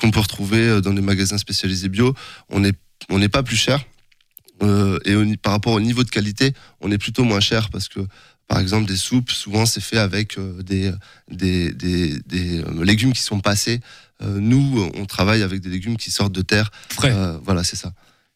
[0.00, 2.14] qu'on peut retrouver dans des magasins spécialisés bio,
[2.48, 2.74] on n'est
[3.10, 3.80] on n'est pas plus cher.
[4.62, 7.88] Euh, et au par rapport au niveau de qualité, on est plutôt moins cher parce
[7.88, 8.00] que,
[8.48, 10.92] par exemple, des soupes, souvent c'est fait avec euh, des,
[11.30, 13.80] des, des, des, euh, légumes qui sont passés.
[14.20, 16.72] Nous, on travaille avec des légumes qui sortent de terre.
[16.88, 17.14] Frais.
[17.44, 17.92] Voilà, c'est ça.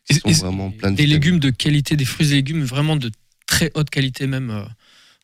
[0.09, 2.63] Qui Et- sont et- vraiment plein de Des légumes de qualité, des fruits et légumes
[2.63, 3.11] vraiment de
[3.49, 4.65] très haute qualité même.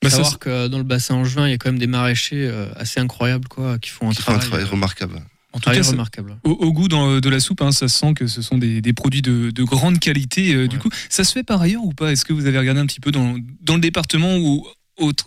[0.02, 2.98] Bah, savoir que dans le bassin angevin, il y a quand même des maraîchers assez
[2.98, 5.22] incroyables quoi, qui font un qui font un travail, remarquable.
[5.52, 6.36] En tout travail cas, ça- remarquable.
[6.44, 8.80] Au, au goût dans- de la soupe, hein, ça se sent que ce sont des,
[8.82, 10.54] des produits de, de grande qualité.
[10.54, 12.12] euh, Du coup, ça se fait par ailleurs ou pas?
[12.12, 14.66] Est-ce que vous avez regardé un petit peu dans, dans le département ou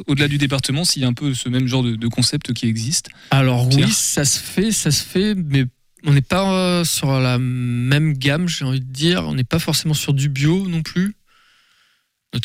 [0.08, 2.68] au-delà du département s'il y a un peu ce même genre de, de concept qui
[2.68, 3.10] existe?
[3.32, 5.66] Alors Pierre oui, ça se fait, ça se fait, mais
[6.06, 9.24] on n'est pas euh, sur la même gamme, j'ai envie de dire.
[9.28, 11.16] On n'est pas forcément sur du bio non plus.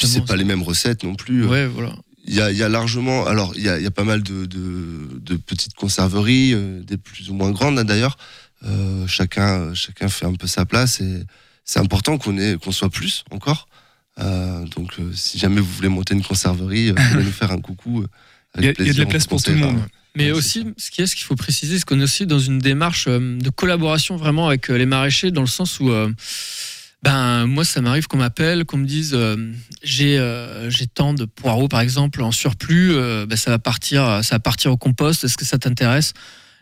[0.03, 1.45] C'est pas les mêmes recettes non plus.
[1.47, 1.95] Ouais, voilà.
[2.27, 4.05] Il y a, il y a largement, alors il y a, il y a pas
[4.05, 8.17] mal de, de, de petites conserveries, euh, des plus ou moins grandes hein, d'ailleurs.
[8.65, 11.23] Euh, chacun, chacun fait un peu sa place et
[11.65, 13.69] c'est important qu'on ait, qu'on soit plus encore.
[14.19, 17.53] Euh, donc euh, si jamais vous voulez monter une conserverie, euh, vous pouvez nous faire
[17.53, 18.03] un coucou.
[18.03, 18.07] euh,
[18.59, 19.79] Il y a- avec il y a de la place pour tout le monde.
[20.17, 22.27] Mais Ouais, aussi, ce qu'il y a, ce qu'il faut préciser, c'est qu'on est aussi
[22.27, 25.91] dans une démarche euh, de collaboration vraiment avec euh, les maraîchers, dans le sens où,
[25.91, 26.11] euh,
[27.07, 29.37] ben, moi, ça m'arrive qu'on m'appelle, qu'on me dise, euh,
[29.85, 34.25] j'ai euh, j'ai tant de poireaux, par exemple, en surplus, euh, ben, ça va partir,
[34.25, 35.23] ça va partir au compost.
[35.23, 36.14] Est-ce que ça t'intéresse?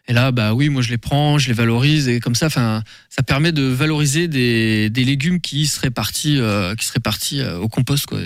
[0.07, 3.23] Et là, bah oui, moi, je les prends, je les valorise, et comme ça, ça
[3.27, 6.39] permet de valoriser des, des légumes qui seraient partis,
[6.79, 8.19] qui seraient partis au compost, quoi.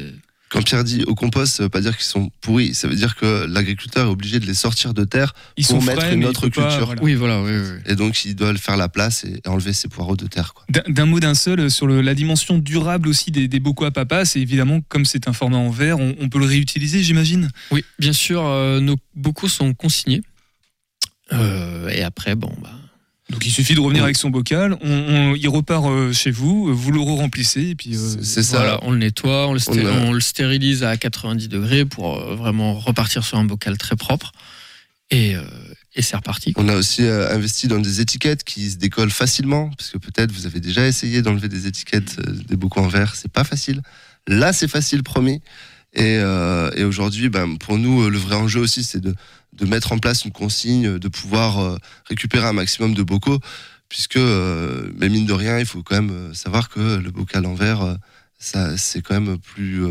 [0.50, 2.72] Quand Pierre dit au compost, ça veut pas dire qu'ils sont pourris.
[2.74, 5.86] Ça veut dire que l'agriculteur est obligé de les sortir de terre Ils pour sont
[5.86, 6.86] mettre frais, une autre faut pas, culture.
[6.86, 7.02] voilà.
[7.02, 7.80] Oui, voilà, oui, oui.
[7.86, 10.54] Et donc, il doit faire la place et enlever ses poireaux de terre.
[10.54, 10.64] Quoi.
[10.70, 13.84] D'un- D'un mot d'un seul, euh, sur le- la dimension durable aussi des, des bocaux
[13.84, 17.02] à papa, c'est évidemment, comme c'est un format en verre, on, on peut le réutiliser,
[17.02, 20.22] j'imagine Oui, bien sûr, euh, nos bocaux sont consignés.
[21.32, 22.70] Euh, et après, bon, bah,
[23.30, 24.06] Donc il suffit de revenir Oui.
[24.06, 27.94] avec son bocal, on, on- il repart euh, chez vous, vous le remplissez et puis...
[27.94, 28.58] euh, C'est- ça.
[28.58, 31.84] voilà, on le nettoie, on le, sté- On a- on le stérilise à 90 degrés
[31.84, 34.32] pour euh, vraiment repartir sur un bocal très propre.
[35.10, 35.42] Et, euh,
[35.94, 36.52] et c'est reparti.
[36.54, 36.64] quoi.
[36.64, 40.32] On a aussi euh, investi dans des étiquettes qui se décollent facilement, parce que peut-être
[40.32, 43.82] vous avez déjà essayé d'enlever des étiquettes euh, des bocaux en verre, c'est pas facile.
[44.26, 45.40] Là, c'est facile, promis.
[45.94, 49.14] Et, euh, et aujourd'hui, ben, pour nous, le vrai enjeu aussi, c'est de,
[49.58, 53.38] de mettre en place une consigne, de pouvoir euh, récupérer un maximum de bocaux,
[53.88, 57.44] puisque, euh, mais mine de rien, il faut quand même euh, savoir que le bocal
[57.46, 57.96] en verre,
[58.38, 59.82] ça, c'est quand même plus,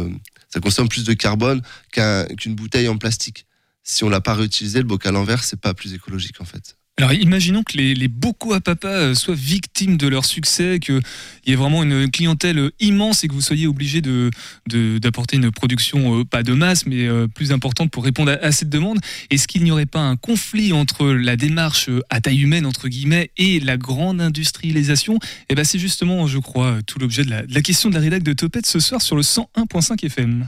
[0.50, 3.46] ça consomme plus de carbone qu'un- qu'une bouteille en plastique.
[3.84, 6.78] Si on l'a pas réutilisé, le bocal en verre, c'est pas plus écologique en fait.
[7.00, 11.00] Alors imaginons que les, les bocaux à papa euh, soient victimes de leur succès, qu'il
[11.46, 14.32] y ait vraiment une clientèle immense et que vous soyez obligé de,
[14.68, 18.52] de- d'apporter une production euh, pas de masse mais euh, plus importante pour répondre à,
[18.52, 18.98] cette demande.
[19.30, 23.30] Est-ce qu'il n'y aurait pas un conflit entre la démarche à taille humaine entre guillemets
[23.38, 25.20] et la grande industrialisation?
[25.50, 28.02] Et ben c'est justement, je crois, tout l'objet de la, de la question de la
[28.02, 30.46] rédac de Topette ce soir sur le 101.5 FM.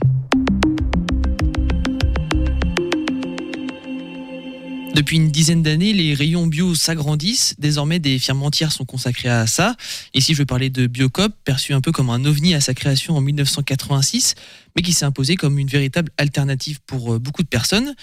[5.00, 7.54] Depuis une dizaine d'années, les rayons bio s'agrandissent.
[7.58, 9.74] Désormais, des firmes entières sont consacrées à ça.
[10.12, 13.16] Ici, je veux parler de Biocop, perçu un peu comme un ovni à sa création
[13.16, 14.34] en 1986,
[14.76, 17.94] mais qui s'est imposé comme une véritable alternative pour euh, beaucoup de personnes.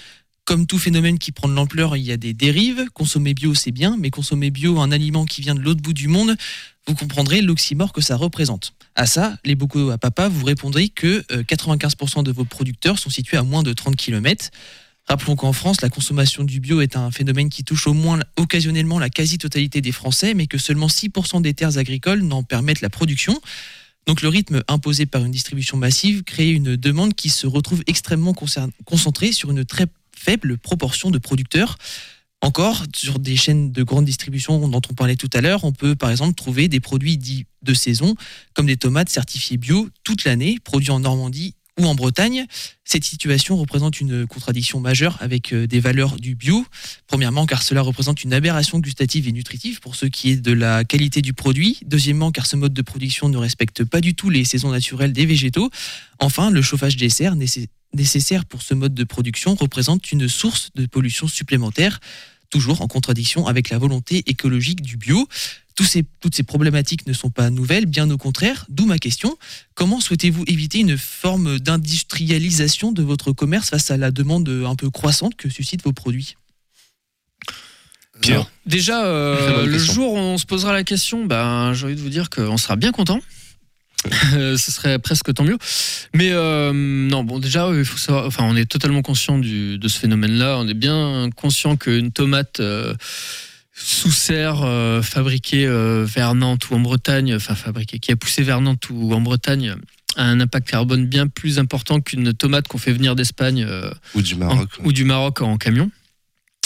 [0.43, 2.87] Comme tout phénomène qui prend de l'ampleur, il y a des dérives.
[2.95, 6.07] Consommer bio, c'est bien, mais consommer bio un aliment qui vient de l'autre bout du
[6.07, 6.35] monde,
[6.87, 8.73] vous comprendrez l'oxymore que ça représente.
[8.95, 13.11] À ça, les bocaux à papa, vous répondrez que euh, 95% de vos producteurs sont
[13.11, 14.49] situés à moins de 30 km.
[15.07, 18.99] Rappelons qu'en France, la consommation du bio est un phénomène qui touche au moins occasionnellement
[18.99, 23.39] la quasi-totalité des Français, mais que seulement 6% des terres agricoles n'en permettent la production.
[24.05, 28.33] Donc le rythme imposé par une distribution massive crée une demande qui se retrouve extrêmement
[28.33, 31.77] concentrée sur une très faible proportion de producteurs.
[32.41, 35.95] Encore, sur des chaînes de grande distribution dont on parlait tout à l'heure, on peut
[35.95, 38.15] par exemple trouver des produits dits de saison,
[38.53, 42.45] comme des tomates certifiées bio toute l'année, produits en Normandie ou en Bretagne.
[42.83, 46.65] Cette situation représente une contradiction majeure avec euh, des valeurs du bio.
[47.07, 50.83] Premièrement, car cela représente une aberration gustative et nutritive pour ce qui est de la
[50.83, 51.79] qualité du produit.
[51.85, 55.25] Deuxièmement, car ce mode de production ne respecte pas du tout les saisons naturelles des
[55.25, 55.69] végétaux.
[56.19, 60.69] Enfin, le chauffage des serres nécess- nécessaire pour ce mode de production représente une source
[60.75, 61.99] de pollution supplémentaire,
[62.49, 65.27] toujours en contradiction avec la volonté écologique du bio.
[65.77, 69.37] Tous ces- toutes ces problématiques ne sont pas nouvelles, bien au contraire, d'où ma question.
[69.75, 74.89] Comment souhaitez-vous éviter une forme d'industrialisation de votre commerce face à la demande un peu
[74.89, 76.35] croissante que suscitent vos produits?
[78.21, 78.49] Pierre.
[78.65, 79.93] Déjà, euh, le question.
[79.93, 82.75] jour où on se posera la question, ben, j'ai envie de vous dire qu'on sera
[82.75, 83.19] bien content.
[84.33, 85.57] Euh, Ce serait presque tant mieux.
[86.15, 88.25] Mais euh, non, bon, déjà, il faut savoir.
[88.25, 90.57] Enfin, on est totalement conscient du- de ce phénomène-là.
[90.59, 92.95] On est bien conscient qu'une tomate euh,
[93.79, 98.41] sous serre euh, fabriquée euh, vers Nantes ou en Bretagne, enfin fabriquée, qui a poussé
[98.41, 99.75] vers Nantes ou en Bretagne,
[100.15, 103.63] a un impact carbone bien plus important qu'une tomate qu'on fait venir d'Espagne.
[103.69, 104.69] euh, Ou du en- Maroc.
[104.83, 105.91] ou du Maroc en camion.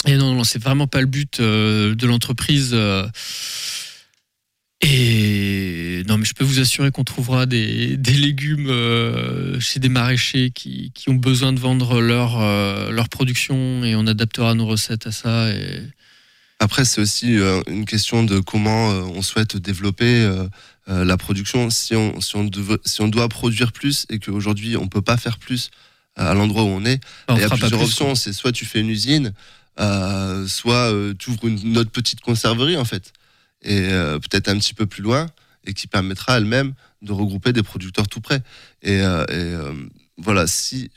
[0.06, 2.74] Et non, non, c'est vraiment pas le but euh, de l'entreprise.
[4.80, 8.72] et non, mais je peux vous assurer qu'on trouvera des, des légumes
[9.60, 12.40] chez des maraîchers qui, qui ont besoin de vendre leur,
[12.90, 15.50] leur production et on adaptera nos recettes à ça.
[15.52, 15.82] Et...
[16.62, 20.46] Après, c'est aussi euh, une question de comment euh, on souhaite développer euh,
[20.86, 21.70] la production.
[21.70, 25.16] Si on, si, on dev- si on doit produire plus et qu'aujourd'hui on peut pas
[25.16, 25.70] faire plus
[26.14, 28.14] à l'endroit où on est, il y a plusieurs plus, options.
[28.14, 29.32] C'est soit tu fais une usine,
[29.80, 33.12] euh, soit tu ouvres une, autre petite conserverie en fait,
[33.62, 35.26] et euh, peut-être un petit peu plus loin,
[35.66, 38.40] et qui permettra elle-même de regrouper des producteurs tout près.
[38.82, 39.56] Et, et,
[40.16, 40.92] voilà, si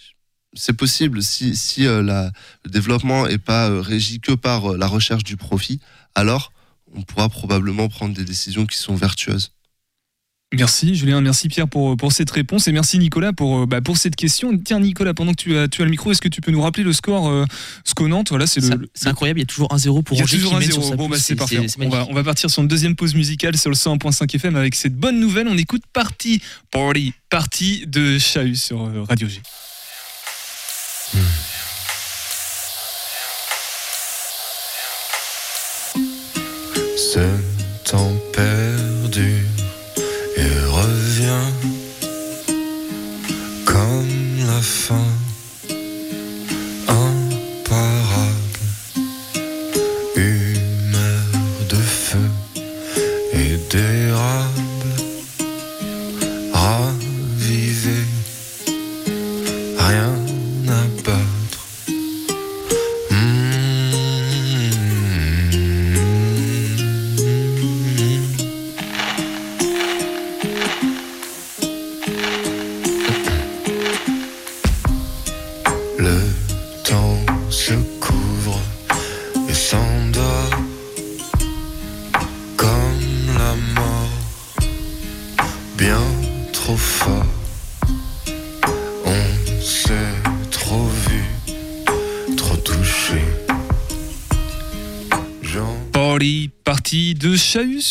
[0.56, 2.32] c'est possible, si, si euh, la,
[2.64, 5.80] le développement est pas euh, régi que par euh, la recherche du profit,
[6.16, 6.52] alors
[6.96, 9.52] on pourra probablement prendre des décisions qui sont vertueuses.
[10.54, 14.16] Merci Julien, merci Pierre pour, pour cette réponse et merci Nicolas pour, bah, pour cette
[14.16, 14.58] question.
[14.58, 16.62] Tiens Nicolas, pendant que tu as, tu as le micro, est-ce que tu peux nous
[16.62, 17.46] rappeler le score euh,
[18.30, 20.24] Voilà, c'est le, le- incroyable, il y a toujours un zéro pour Il y a
[20.24, 20.92] Angers toujours qui un mène sur zéro.
[20.92, 21.66] sa Bon, bah, c'est parfait.
[21.80, 24.76] On va, on va partir sur une deuxième pause musicale sur le 101.5 FM avec
[24.76, 25.48] cette bonne nouvelle.
[25.50, 26.42] On écoute Party,
[26.72, 29.42] Party, Party de Chahut sur Radio G.
[36.98, 37.55] Ce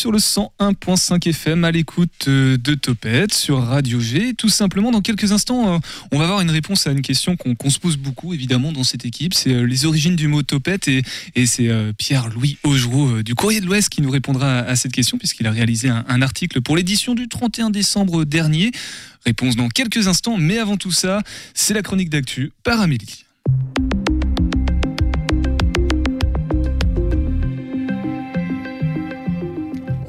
[0.05, 4.35] sur le 101.5 FM à l'écoute euh, de Topette sur Radio G.
[4.37, 5.77] Tout simplement, dans quelques instants, euh,
[6.11, 9.03] on va avoir une réponse à une question qu'on se pose beaucoup évidemment dans cette
[9.03, 9.33] équipe.
[9.33, 11.01] C'est euh, les origines du mot Topette et,
[11.47, 15.51] c'est Pierre-Louis Augereau du Courrier de l'Ouest qui nous répondra à, cette question puisqu'il a
[15.51, 18.69] réalisé un article pour l'édition du 31 décembre dernier.
[19.25, 21.23] Réponse dans quelques instants, mais avant tout ça,
[21.55, 23.25] c'est la chronique d'actu par Amélie.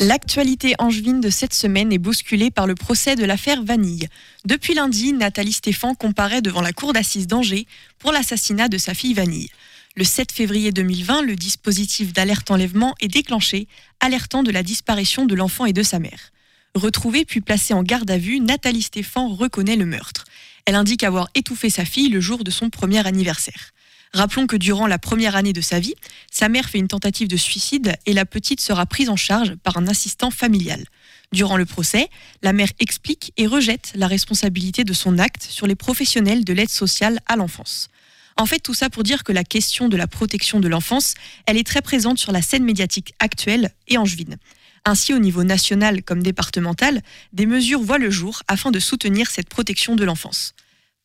[0.06, 4.06] L'actualité angevine de cette semaine est bousculée par le procès de l'affaire Vanille.
[4.44, 7.66] Depuis lundi, Nathalie Stéphan comparaît devant la cour d'assises d'Angers
[7.98, 9.48] pour l'assassinat de sa fille Vanille.
[9.96, 13.66] Le 7 février 2020, le dispositif d'alerte enlèvement est déclenché,
[13.98, 16.30] alertant de la disparition de l'enfant et de sa mère.
[16.76, 20.24] Retrouvée puis placée en garde à vue, Nathalie Stéphan reconnaît le meurtre.
[20.66, 23.72] Elle indique avoir étouffé sa fille le jour de son premier anniversaire.
[24.16, 25.94] Rappelons que durant la première année de sa vie,
[26.32, 29.76] sa mère fait une tentative de suicide et la petite sera prise en charge par
[29.76, 30.86] un assistant familial.
[31.32, 32.08] Durant le procès,
[32.40, 36.70] la mère explique et rejette la responsabilité de son acte sur les professionnels de l'aide
[36.70, 37.90] sociale à l'enfance.
[38.38, 41.12] En fait, tout ça pour dire que la question de la protection de l'enfance,
[41.44, 44.38] elle est très présente sur la scène médiatique actuelle et angevine.
[44.86, 47.02] Ainsi, au niveau national comme départemental,
[47.34, 50.54] des mesures voient le jour afin de soutenir cette protection de l'enfance.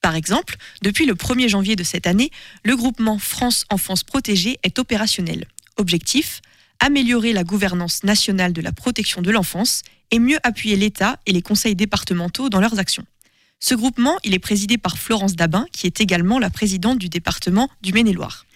[0.02, 2.32] Par exemple, depuis le 1er janvier de cette année,
[2.64, 5.46] le groupement France Enfance Protégée est opérationnel.
[5.78, 6.42] Objectif
[6.80, 11.44] améliorer la gouvernance nationale de la protection de l'enfance et mieux appuyer l'État et les
[11.44, 13.06] conseils départementaux dans leurs actions.
[13.60, 17.70] Ce groupement, il est présidé par Florence Dabin, qui est également la présidente du département
[17.84, 18.48] du Maine-et-Loire.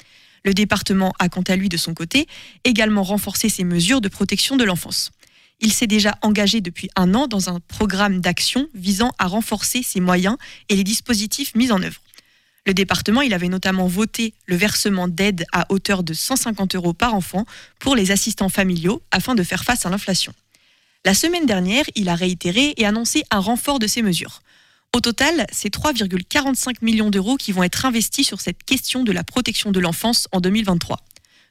[0.44, 2.28] Le département a quant à lui, de son côté,
[2.64, 5.12] également renforcé ses mesures de protection de l'enfance.
[5.62, 10.00] Il s'est déjà engagé depuis un an dans un programme d'action visant à renforcer ses
[10.00, 10.38] moyens
[10.70, 12.02] et les dispositifs mis en œuvre.
[12.65, 17.13] Le département, il avait notamment voté le versement d'aide à hauteur de 150 euros par
[17.13, 17.46] enfant
[17.80, 20.34] pour les assistants familiaux afin de faire face à l'inflation.
[21.06, 24.41] La semaine dernière, il a réitéré et annoncé un renfort de ces mesures.
[24.96, 29.24] Au total, c'est 3,45 millions d'euros qui vont être investis sur cette question de la
[29.24, 30.98] protection de l'enfance en 2023.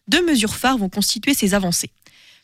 [0.09, 1.91] Deux mesures phares vont constituer ces avancées.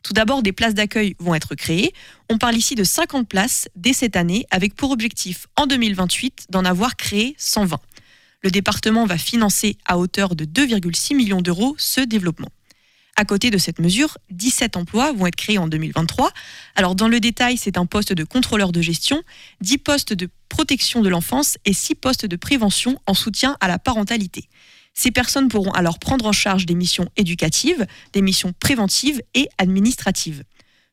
[0.03, 1.93] Tout d'abord, des places d'accueil vont être créées.
[2.29, 6.65] On parle ici de 50 places dès cette année, avec pour objectif en 2028 d'en
[6.65, 7.79] avoir créé 120.
[8.43, 12.49] Le département va financer à hauteur de 2,6 millions d'euros ce développement.
[13.17, 16.33] À côté de cette mesure, 17 emplois vont être créés en 2023.
[16.75, 19.23] Alors dans le détail, c'est un poste de contrôleur de gestion,
[19.61, 23.79] 10 postes de protection de l'enfance et 6 postes de prévention en soutien à la
[23.79, 24.49] parentalité.
[24.95, 30.45] Ces personnes pourront alors prendre en charge des missions éducatives, des missions préventives et administratives.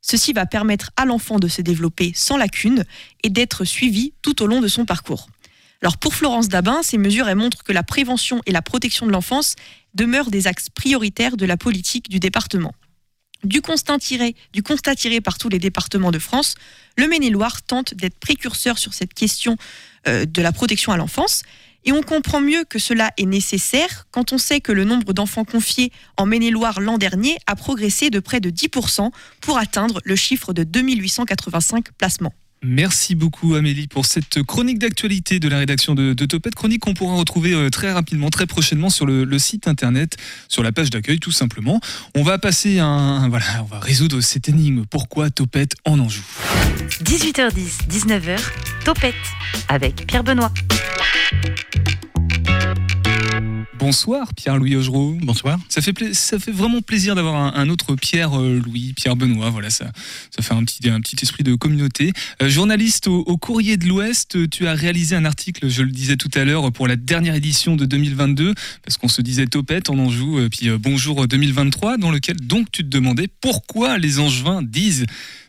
[0.01, 2.85] Ceci va permettre à l'enfant de se développer sans lacune
[3.23, 5.27] et d'être suivi tout au long de son parcours.
[5.81, 9.55] Alors pour Florence Dabin, ces mesures montrent que la prévention et la protection de l'enfance
[9.93, 12.73] demeurent des axes prioritaires de la politique du département.
[13.43, 16.55] Du constat tiré, du constat tiré par tous les départements de France,
[16.97, 19.57] le Maine-et-Loire tente d'être précurseur sur cette question
[20.07, 21.43] euh, de la protection à l'enfance.
[21.87, 25.45] Et on comprend mieux que cela est nécessaire quand on sait que le nombre d'enfants
[25.45, 30.51] confiés en Maine-et-Loire l'an dernier a progressé de près de 10% pour atteindre le chiffre
[30.51, 32.33] de 2885 placements.
[32.63, 36.55] Merci beaucoup Amélie pour cette chronique d'actualité de la rédaction de, de Topette.
[36.55, 40.17] Chronique qu'on pourra retrouver euh, très rapidement, très prochainement sur le, site internet,
[40.47, 41.79] sur la page d'accueil tout simplement.
[42.15, 44.85] On va passer voilà, on va résoudre cette énigme.
[44.89, 46.23] Pourquoi Topette en Anjou?
[47.03, 48.39] 18h10, 19h,
[48.83, 49.15] Topette
[49.67, 50.51] avec Pierre Benoît.
[53.87, 55.15] Bonsoir Pierre-Louis Augereau.
[55.21, 55.57] Bonsoir.
[55.69, 59.49] Ça fait, ça fait vraiment plaisir d'avoir un, un autre Pierre-Louis, Pierre Benoît.
[59.49, 59.93] Voilà, ça,
[60.29, 62.11] ça fait un petit, un petit esprit de communauté.
[62.41, 66.17] Euh, journaliste au, au Courrier de l'Ouest, tu as réalisé un article, je le disais
[66.17, 69.97] tout à l'heure, pour la dernière édition de 2022, parce qu'on se disait topette en
[69.99, 74.63] Anjou, euh, puis euh, bonjour 2023, dans lequel donc tu te demandais pourquoi les Angevins
[74.63, 75.05] disent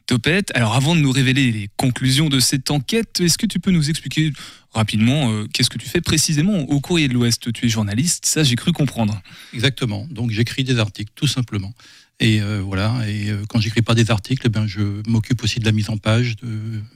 [0.09, 0.51] Topette.
[0.55, 3.91] Alors avant de nous révéler les conclusions de cette enquête, est-ce que tu peux nous
[3.91, 4.33] expliquer
[4.73, 7.53] rapidement euh, qu'est-ce que tu fais précisément au Courrier de l'Ouest?
[7.53, 9.21] Tu es journaliste, ça j'ai cru comprendre.
[9.53, 10.07] Exactement.
[10.11, 11.75] Donc j'écris des articles, tout simplement.
[12.21, 13.03] Et euh, voilà.
[13.07, 15.91] Et euh, quand j'écris pas des articles, eh ben je m'occupe aussi de la mise
[15.91, 16.37] en page.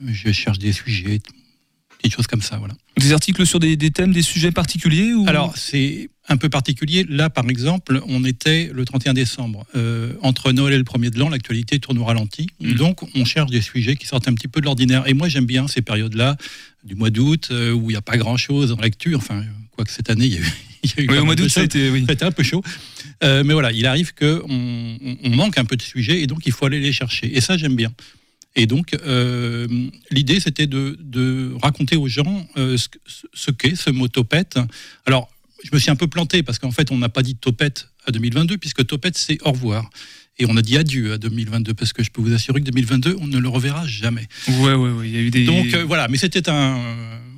[0.05, 1.21] Je cherche des sujets,
[2.29, 2.57] comme ça.
[2.57, 2.73] Voilà.
[2.97, 5.25] Des articles sur des, des thèmes, des sujets particuliers ou...
[5.27, 7.05] Alors c'est un peu particulier.
[7.09, 9.65] Là, par exemple, on était le 31 décembre.
[9.75, 12.47] Euh, entre Noël et le 1er de l'an, l'actualité tourne au ralenti.
[12.61, 12.73] Mm.
[12.75, 15.03] Donc, on cherche des sujets qui sortent un petit peu de l'ordinaire.
[15.07, 16.37] Et moi, j'aime bien ces périodes-là,
[16.85, 19.17] du mois d'août, euh, où il n'y a pas grand-chose en lecture.
[19.17, 20.53] Enfin, quoique cette année, il y a eu.
[20.83, 21.75] il y a eu Oui, au mois d'août, ça a choses.
[21.75, 21.89] été.
[21.89, 22.05] Oui.
[22.07, 22.63] C'était un peu chaud.
[23.23, 26.45] Euh, mais voilà, il arrive qu'on on, on manque un peu de sujets et donc
[26.45, 27.35] il faut aller les chercher.
[27.35, 27.91] Et ça, j'aime bien.
[28.55, 29.67] Et donc, euh,
[30.11, 32.87] l'idée, c'était de, de raconter aux gens euh, ce,
[33.33, 34.59] ce qu'est ce mot topette.
[35.05, 35.29] Alors,
[35.63, 38.11] je me suis un peu planté parce qu'en fait, on n'a pas dit topette à
[38.11, 39.89] 2022 puisque topette, c'est au revoir.
[40.39, 43.17] Et on a dit adieu à 2022 parce que je peux vous assurer que 2022,
[43.19, 44.27] on ne le reverra jamais.
[44.47, 45.07] Ouais, ouais, ouais.
[45.07, 45.45] Il y a eu des.
[45.45, 46.79] Donc euh, voilà, mais c'était un,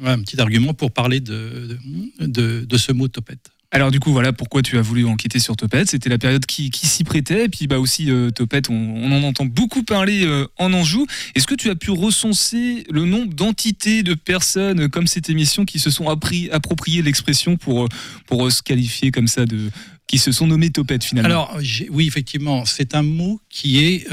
[0.04, 1.78] un petit argument pour parler de,
[2.20, 3.52] de, de ce mot topette.
[3.76, 5.90] Alors du coup, voilà pourquoi tu as voulu enquêter sur Topette.
[5.90, 7.44] C'était la période qui, s'y prêtait.
[7.44, 11.06] Et puis bah aussi euh, Topette, on, en entend beaucoup parler euh, en Anjou.
[11.36, 15.66] Est-ce que tu as pu recenser le nombre d'entités, de personnes euh, comme cette émission
[15.66, 17.88] qui se sont appris, approprié l'expression pour, euh,
[18.28, 19.70] pour se qualifier comme ça de
[20.08, 21.28] qui se sont nommés Topette finalement?
[21.28, 21.60] Alors
[21.90, 24.08] oui, effectivement, c'est un mot qui est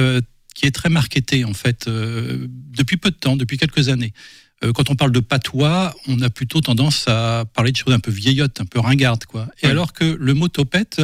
[0.57, 4.13] qui est très marketé en fait depuis peu de temps, depuis quelques années.
[4.65, 7.99] Euh, quand on parle de patois, on a plutôt tendance à parler de choses un
[7.99, 9.49] peu vieillottes, un peu ringardes, quoi.
[9.63, 11.03] Et alors que le mot topette,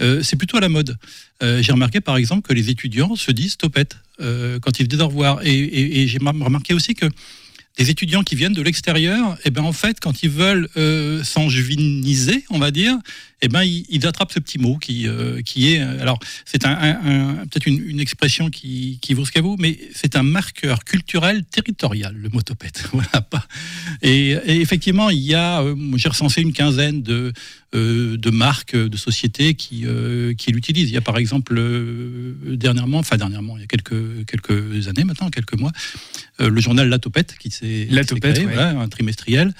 [0.00, 0.96] euh, c'est plutôt à la mode.
[1.42, 5.08] Euh, j'ai remarqué par exemple que les étudiants se disent topette quand ils disent au
[5.08, 5.40] revoir.
[5.44, 7.04] Et, et- et j'ai mar- remarqué aussi que
[7.76, 12.44] des étudiants qui viennent de l'extérieur, et ben en fait, quand ils veulent euh, s'angeviniser,
[12.48, 12.96] on va dire,
[13.42, 16.64] eh ben ils, ils attrapent ce petit mot qui euh, qui est euh, alors c'est
[16.64, 20.16] un, un- un- peut-être une, une expression qui, qui vaut ce qu'elle vaut, mais c'est
[20.16, 22.88] un marqueur culturel territorial le mot topette.
[22.92, 23.46] Voilà pas.
[24.02, 27.32] Et, et effectivement, il y a, euh, j'ai recensé une quinzaine de
[27.74, 29.84] euh, de marques, de sociétés qui
[30.38, 30.88] qui l'utilisent.
[30.88, 31.54] Il y a par exemple
[32.46, 35.72] dernièrement, enfin dernièrement, il y a quelques quelques années maintenant, quelques mois,
[36.38, 38.54] le journal La Topette qui s'est La Topette, créé, ouais.
[38.54, 39.52] voilà, un trimestriel.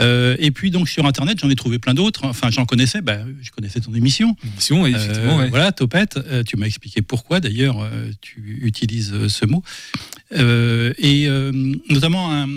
[0.00, 2.24] Euh, et puis donc sur internet, j'en ai trouvé plein d'autres.
[2.24, 3.02] Enfin, j'en connaissais.
[3.02, 4.36] bah, je connaissais ton émission.
[4.44, 5.48] Émission, oui, effectivement, ouais.
[5.50, 6.16] Voilà, Topette.
[6.16, 7.40] Euh, tu m'as expliqué pourquoi.
[7.40, 9.62] D'ailleurs, euh, tu utilises euh, ce mot.
[10.34, 11.52] Euh, et euh,
[11.90, 12.48] notamment un,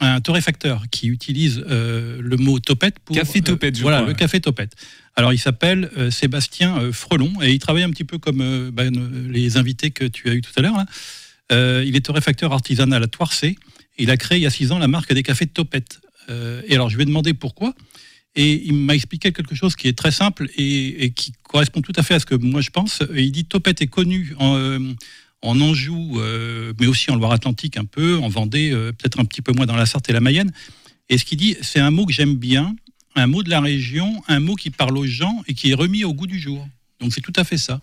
[0.00, 4.12] un torréfacteur qui utilise euh, le mot topette pour Café Topette, je voilà crois, le
[4.12, 4.18] ouais.
[4.18, 4.74] café topette.
[5.16, 8.70] Alors il s'appelle euh, Sébastien euh, Frelon et il travaille un petit peu comme euh,
[8.72, 8.84] bah,
[9.28, 10.76] les invités que tu as eu tout à l'heure.
[11.52, 13.56] Euh, il est torréfacteur artisanal à Toircé.
[13.98, 16.00] Il a créé il y a six ans la marque des cafés Topette.
[16.28, 17.74] Euh, et alors je lui ai demandé pourquoi.
[18.36, 22.02] Et il m'a expliqué quelque chose qui est très simple et, qui correspond tout à
[22.02, 23.02] fait à ce que moi je pense.
[23.14, 24.78] Il dit Topette est connu en, euh,
[25.42, 29.66] Anjou, euh, mais aussi en Loire-Atlantique un peu, en Vendée, peut-être un petit peu moins
[29.66, 30.52] dans la Sarthe et la Mayenne.
[31.08, 32.74] Et ce qu'il dit, c'est un mot que j'aime bien,
[33.14, 36.02] un mot de la région, un mot qui parle aux gens et qui est remis
[36.02, 36.66] au goût du jour.
[37.00, 37.80] Donc c'est tout à fait ça.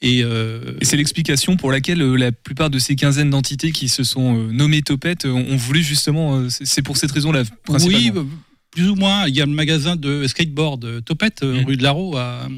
[0.00, 3.88] Et, euh, Et c'est l'explication pour laquelle euh, la plupart de ces quinzaines d'entités qui
[3.88, 6.46] se sont euh, nommées Topette ont voulu justement.
[6.48, 7.42] c'est pour cette raison-là.
[7.42, 8.22] Oui, principalement.
[8.22, 8.28] bah,
[8.70, 9.26] plus ou moins.
[9.26, 12.48] Il y a le magasin de skateboard Topette, euh, rue de Larreau à,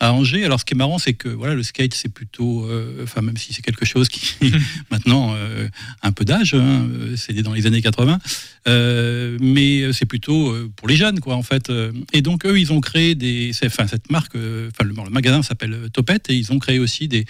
[0.00, 0.44] à Angers.
[0.44, 3.36] Alors, ce qui est marrant, c'est que voilà, le skate, c'est plutôt, euh, enfin, même
[3.36, 4.34] si c'est quelque chose qui
[4.90, 5.68] maintenant euh,
[6.00, 8.18] a un peu d'âge, hein, euh, c'est dans les années 80,
[8.66, 11.70] euh, mais c'est plutôt pour les jeunes, quoi, en fait.
[12.12, 15.90] Et donc, eux, ils ont créé des, enfin, cette marque, enfin, le, le magasin s'appelle
[15.92, 17.26] Topette, et ils ont créé aussi des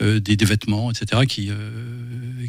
[0.00, 1.54] des, des vêtements, etc., qui, euh,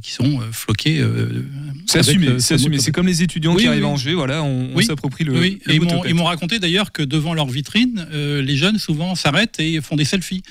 [0.02, 1.00] qui sont euh, floqués.
[1.02, 1.44] euh,
[1.86, 2.80] C'est assumé, euh, c'est assumé.
[2.80, 3.90] C'est comme les étudiants Oui, qui arrivent oui.
[3.90, 5.34] à Angers, voilà, on, s'approprie le.
[5.38, 6.10] Oui, le et ils m'ont- Topette.
[6.10, 9.96] ils m'ont raconté d'ailleurs que devant leur vitrine, euh, les jeunes souvent s'arrêtent et font
[9.96, 10.42] des selfies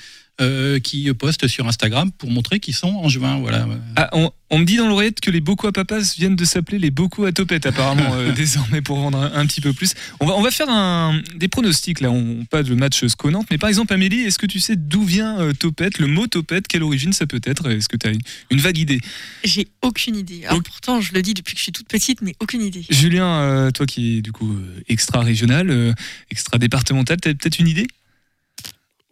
[0.41, 3.37] euh, qui postent sur Instagram pour montrer qu'ils sont en juin.
[3.39, 3.67] Voilà.
[3.95, 6.79] Ah, on, on me dit dans l'oreillette que les Bocaux à Papas viennent de s'appeler
[6.79, 9.93] les Bocaux à Topette, apparemment, euh, désormais, pour vendre un, un petit peu plus.
[10.19, 13.57] On va, on va faire un, des pronostics, là, on pas de match sconante, mais
[13.57, 16.83] par exemple, Amélie, est-ce que tu sais d'où vient euh, Topette, le mot Topette, quelle
[16.83, 17.69] origine ça peut être?
[17.69, 18.21] Est-ce que tu as une,
[18.51, 18.99] une vague idée?
[19.43, 20.45] J'ai aucune idée.
[20.45, 22.85] Alors pourtant, je le dis depuis que je suis toute petite, mais aucune idée.
[22.89, 24.55] Julien, euh, toi qui es du coup
[24.87, 25.93] extra-régional, euh,
[26.31, 27.87] extra-départemental, tu as peut-être une idée?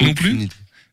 [0.01, 0.47] Non plus?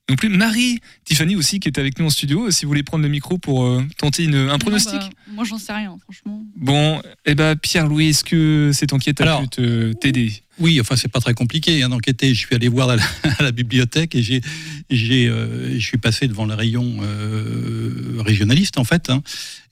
[0.08, 0.28] Non plus.
[0.28, 3.08] Marie, Tiffany aussi, qui est avec nous en studio, euh, si vous voulez prendre le
[3.10, 4.94] micro pour euh, tenter une- un pronostic.
[5.00, 6.42] Bah, Moi, j'en sais rien, franchement.
[6.56, 10.32] Bon, eh ben Pierre-Louis, est-ce que cette enquête a Alors, pu te- t'aider?
[10.58, 12.34] Oui, enfin, c'est pas très compliqué hein, d'enquêter.
[12.34, 13.02] Je suis allé voir à la,
[13.38, 14.40] à la bibliothèque et j'ai,
[14.90, 19.10] j'ai, euh, je suis passé devant le rayon euh, régionaliste, en fait.
[19.10, 19.22] hein.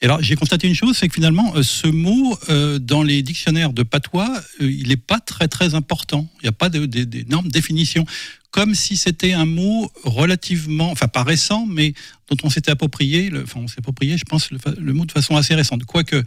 [0.03, 3.23] Et alors, j'ai constaté une chose, c'est que finalement, euh, ce mot, euh, dans les
[3.23, 4.31] dictionnaires de patois,
[4.61, 6.29] euh, il n'est pas très, très important.
[6.41, 8.05] Il n'y a pas de- de- d'énormes définitions.
[8.53, 11.93] Comme si c'était un mot relativement, enfin, pas récent, mais
[12.29, 15.55] dont on s'était approprié, enfin, on s'est approprié, je pense, le, mot de façon assez
[15.55, 15.85] récente.
[15.85, 16.23] Quoique,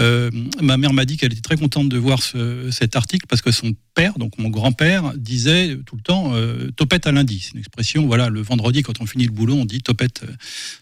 [0.00, 0.30] euh,
[0.60, 3.52] ma mère m'a dit qu'elle était très contente de voir ce- cet article parce que
[3.52, 7.40] son père, donc mon grand-père, disait tout le temps euh, topette à lundi.
[7.40, 10.32] C'est une expression, voilà, le vendredi, quand on finit le boulot, on dit topette, euh,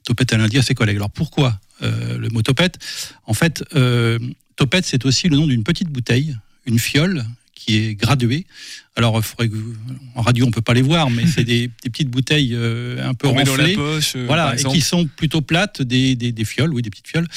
[0.04, 0.96] topette à lundi à ses collègues.
[0.96, 2.78] Alors pourquoi euh, le mot topette?
[3.26, 3.64] En fait,
[4.56, 7.24] topette, c'est aussi le nom d'une petite bouteille, une fiole
[7.60, 8.46] qui est graduée.
[8.96, 9.76] Alors, il faudrait que vous-
[10.14, 13.12] en radio, on peut pas les voir, mais c'est des, des petites bouteilles euh, un
[13.14, 16.16] peu On met dans la renflées, poche, euh, voilà, et qui sont plutôt plates, des,
[16.16, 17.28] des, des fioles, oui, des petites fioles.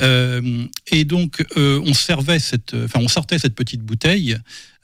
[0.00, 4.36] Euh, et donc, euh, on servait cette, enfin, on sortait cette petite bouteille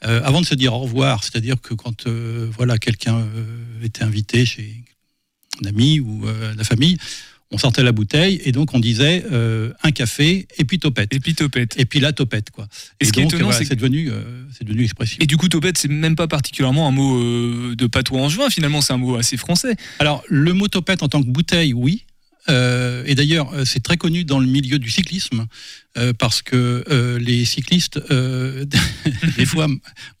[0.05, 1.23] euh, avant de se dire au revoir.
[1.23, 4.83] C'est-à-dire que quand, euh, voilà, quelqu'un euh, était invité chez
[5.63, 6.97] un ami ou euh, la famille,
[7.51, 11.13] on sortait la bouteille et donc on disait euh, un café et puis topette.
[11.13, 11.79] Et puis topette.
[11.79, 12.67] Et puis la topette, quoi.
[12.99, 15.17] Et ce qui est donc, étonnant, voilà, c'est que- devenu, euh, c'est devenu expressif.
[15.19, 18.49] Et du coup, topette, c'est même pas particulièrement un mot euh, de patois en juin,
[18.49, 19.75] finalement, c'est un mot assez français.
[19.97, 22.05] Alors, le mot topette en tant que bouteille, oui.
[22.49, 25.45] Euh, et d'ailleurs, euh, c'est très connu dans le milieu du cyclisme,
[25.99, 28.65] euh, parce que euh, les cyclistes, euh,
[29.37, 29.67] des fois,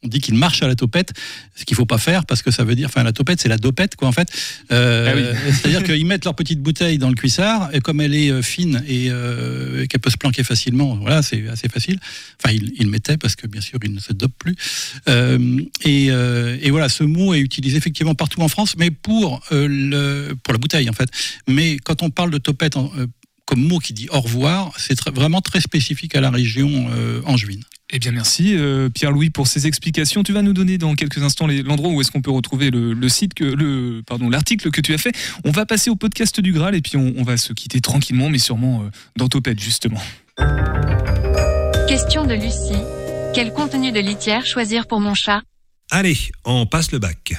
[0.03, 1.13] on dit qu'ils marchent à la topette,
[1.55, 3.57] ce qu'il faut pas faire, parce que ça veut dire, enfin, la topette, c'est la
[3.57, 4.29] dopette, quoi, en fait.
[4.69, 4.75] Ah
[5.51, 9.09] C'est-à-dire qu'ils mettent leur petite bouteille dans le cuissard, et comme elle est fine et
[9.87, 11.99] qu'elle peut se planquer facilement, voilà, c'est assez facile.
[12.43, 14.55] Enfin, ils il le mettaient, parce que bien sûr, ils ne se dopent plus.
[15.85, 20.53] Et, et voilà, ce mot est utilisé effectivement partout en France, mais pour, le, pour
[20.53, 21.09] la bouteille en fait.
[21.47, 22.91] Mais quand on parle de topette en-
[23.49, 27.19] comme mot qui dit au revoir, c'est très- vraiment très spécifique à la région euh,
[27.25, 27.63] angevine.
[27.89, 30.21] Eh bien, merci euh, Pierre-Louis pour ces explications.
[30.21, 32.93] Tu vas nous donner dans quelques instants les- l'endroit où est-ce qu'on peut retrouver le,
[32.93, 35.13] le site que le pardon l'article que tu as fait.
[35.45, 38.29] On va passer au podcast du Graal et puis on, on va se quitter tranquillement,
[38.29, 40.01] mais sûrement euh, dans Topette justement.
[41.87, 42.83] Question de Lucie.
[43.33, 45.41] Quel contenu de litière choisir pour mon chat?
[45.89, 47.33] Allez, on passe le bac.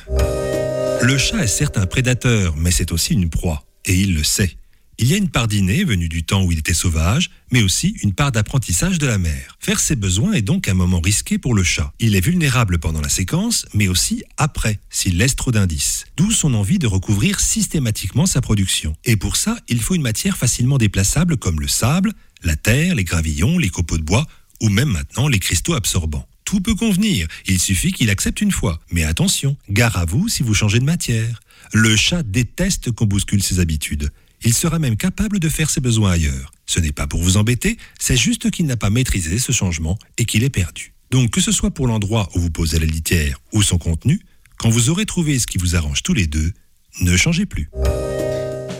[1.03, 4.57] Le chat est certes un prédateur, mais c'est aussi une proie, et il le sait.
[5.03, 7.97] Il y a une part d'inné venue du temps où il était sauvage, mais aussi
[8.03, 9.57] une part d'apprentissage de la mère.
[9.59, 11.91] Faire ses besoins est donc un moment risqué pour le chat.
[12.01, 16.05] Il est vulnérable pendant la séquence, mais aussi après, s'il laisse trop d'indices.
[16.19, 18.95] D'où son envie de recouvrir systématiquement sa production.
[19.07, 23.05] Et pour ça, il faut une matière facilement déplaçable comme le sable, la terre, les
[23.05, 24.27] gravillons, les copeaux de bois,
[24.61, 26.29] ou même maintenant les cristaux absorbants.
[26.45, 28.79] Tout peut convenir, il suffit qu'il accepte une fois.
[28.91, 31.41] Mais attention, gare à vous si vous changez de matière.
[31.73, 34.11] Le chat déteste qu'on bouscule ses habitudes.
[34.43, 36.53] Il sera même capable de faire ses besoins ailleurs.
[36.67, 40.25] Ce n'est pas pour vous embêter, c'est juste qu'il n'a pas maîtrisé ce changement et
[40.25, 40.95] qu'il est perdu.
[41.11, 44.21] Donc que ce soit pour l'endroit où vous posez la litière ou son contenu,
[44.57, 46.53] quand vous aurez trouvé ce qui vous arrange tous les deux,
[47.01, 47.71] ne changez plus.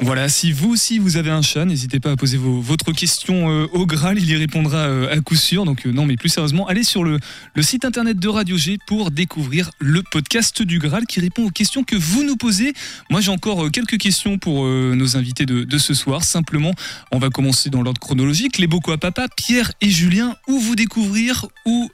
[0.03, 3.51] Voilà, si vous aussi vous avez un chat, n'hésitez pas à poser vos, votre question
[3.51, 5.67] euh, au Graal, il y répondra euh, à coup sûr.
[5.67, 7.19] Donc euh, non, mais plus sérieusement, allez sur le,
[7.55, 11.51] le site internet de Radio G pour découvrir le podcast du Graal qui répond aux
[11.51, 12.73] questions que vous nous posez.
[13.11, 16.25] Moi j'ai encore quelques questions pour nos invités de, de ce soir.
[16.25, 16.73] Simplement,
[17.13, 18.57] on va commencer dans l'ordre chronologique.
[18.57, 21.91] Les bocaux à papa, Pierre et Julien, où vous découvrir, ou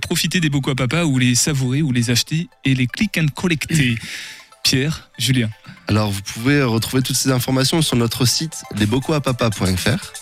[0.00, 3.26] profiter des bocaux à papa, ou les savourer, ou les acheter et les click and
[3.34, 3.96] collecter?
[4.62, 5.48] Pierre, Julien.
[5.88, 10.12] Alors, vous pouvez retrouver toutes ces informations sur notre site lesbocoapapa.fr.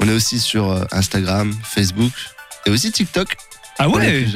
[0.00, 2.12] On est aussi sur euh, Instagram, Facebook
[2.66, 3.36] et aussi TikTok.
[3.78, 4.26] Ah ouais.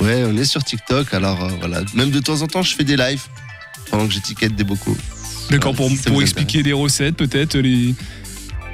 [0.00, 1.14] Ouais, on est sur TikTok.
[1.14, 1.82] Alors, euh, voilà.
[1.94, 3.22] Même de temps en temps, je fais des lives
[3.88, 4.96] pendant que j'étiquette des bocaux.
[5.48, 7.94] D'accord, pour, pour expliquer des recettes, peut-être les.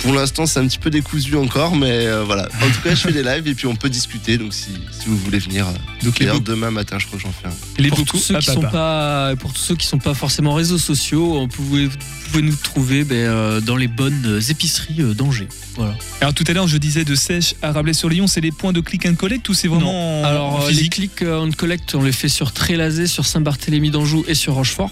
[0.00, 2.44] Pour l'instant, c'est un petit peu décousu encore, mais euh, voilà.
[2.62, 4.38] En tout cas, je fais des lives et puis on peut discuter.
[4.38, 5.72] Donc, si, si vous voulez venir, euh,
[6.04, 7.82] Donc, les demain matin, je crois que j'en fais un.
[7.82, 10.78] Les pour tous ceux qui sont pas pour tous ceux qui sont pas forcément réseaux
[10.78, 11.96] sociaux, on pouvait- vous
[12.30, 15.48] pouvez nous trouver ben, euh, dans les bonnes épiceries euh, d'Angers.
[15.74, 15.94] Voilà.
[16.20, 19.06] Alors tout à l'heure, je disais de Sèche à Rabelais-sur-Lyon, c'est les points de click
[19.06, 22.28] and collect ou c'est vraiment en- Alors en les click on collect, on les fait
[22.28, 24.90] sur Trélazé, sur Saint-Barthélemy d'Anjou et sur Rochefort.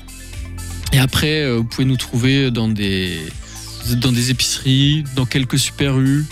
[0.92, 3.18] Et après, euh, vous pouvez nous trouver dans des
[3.96, 6.24] dans des épiceries, dans quelques super rues,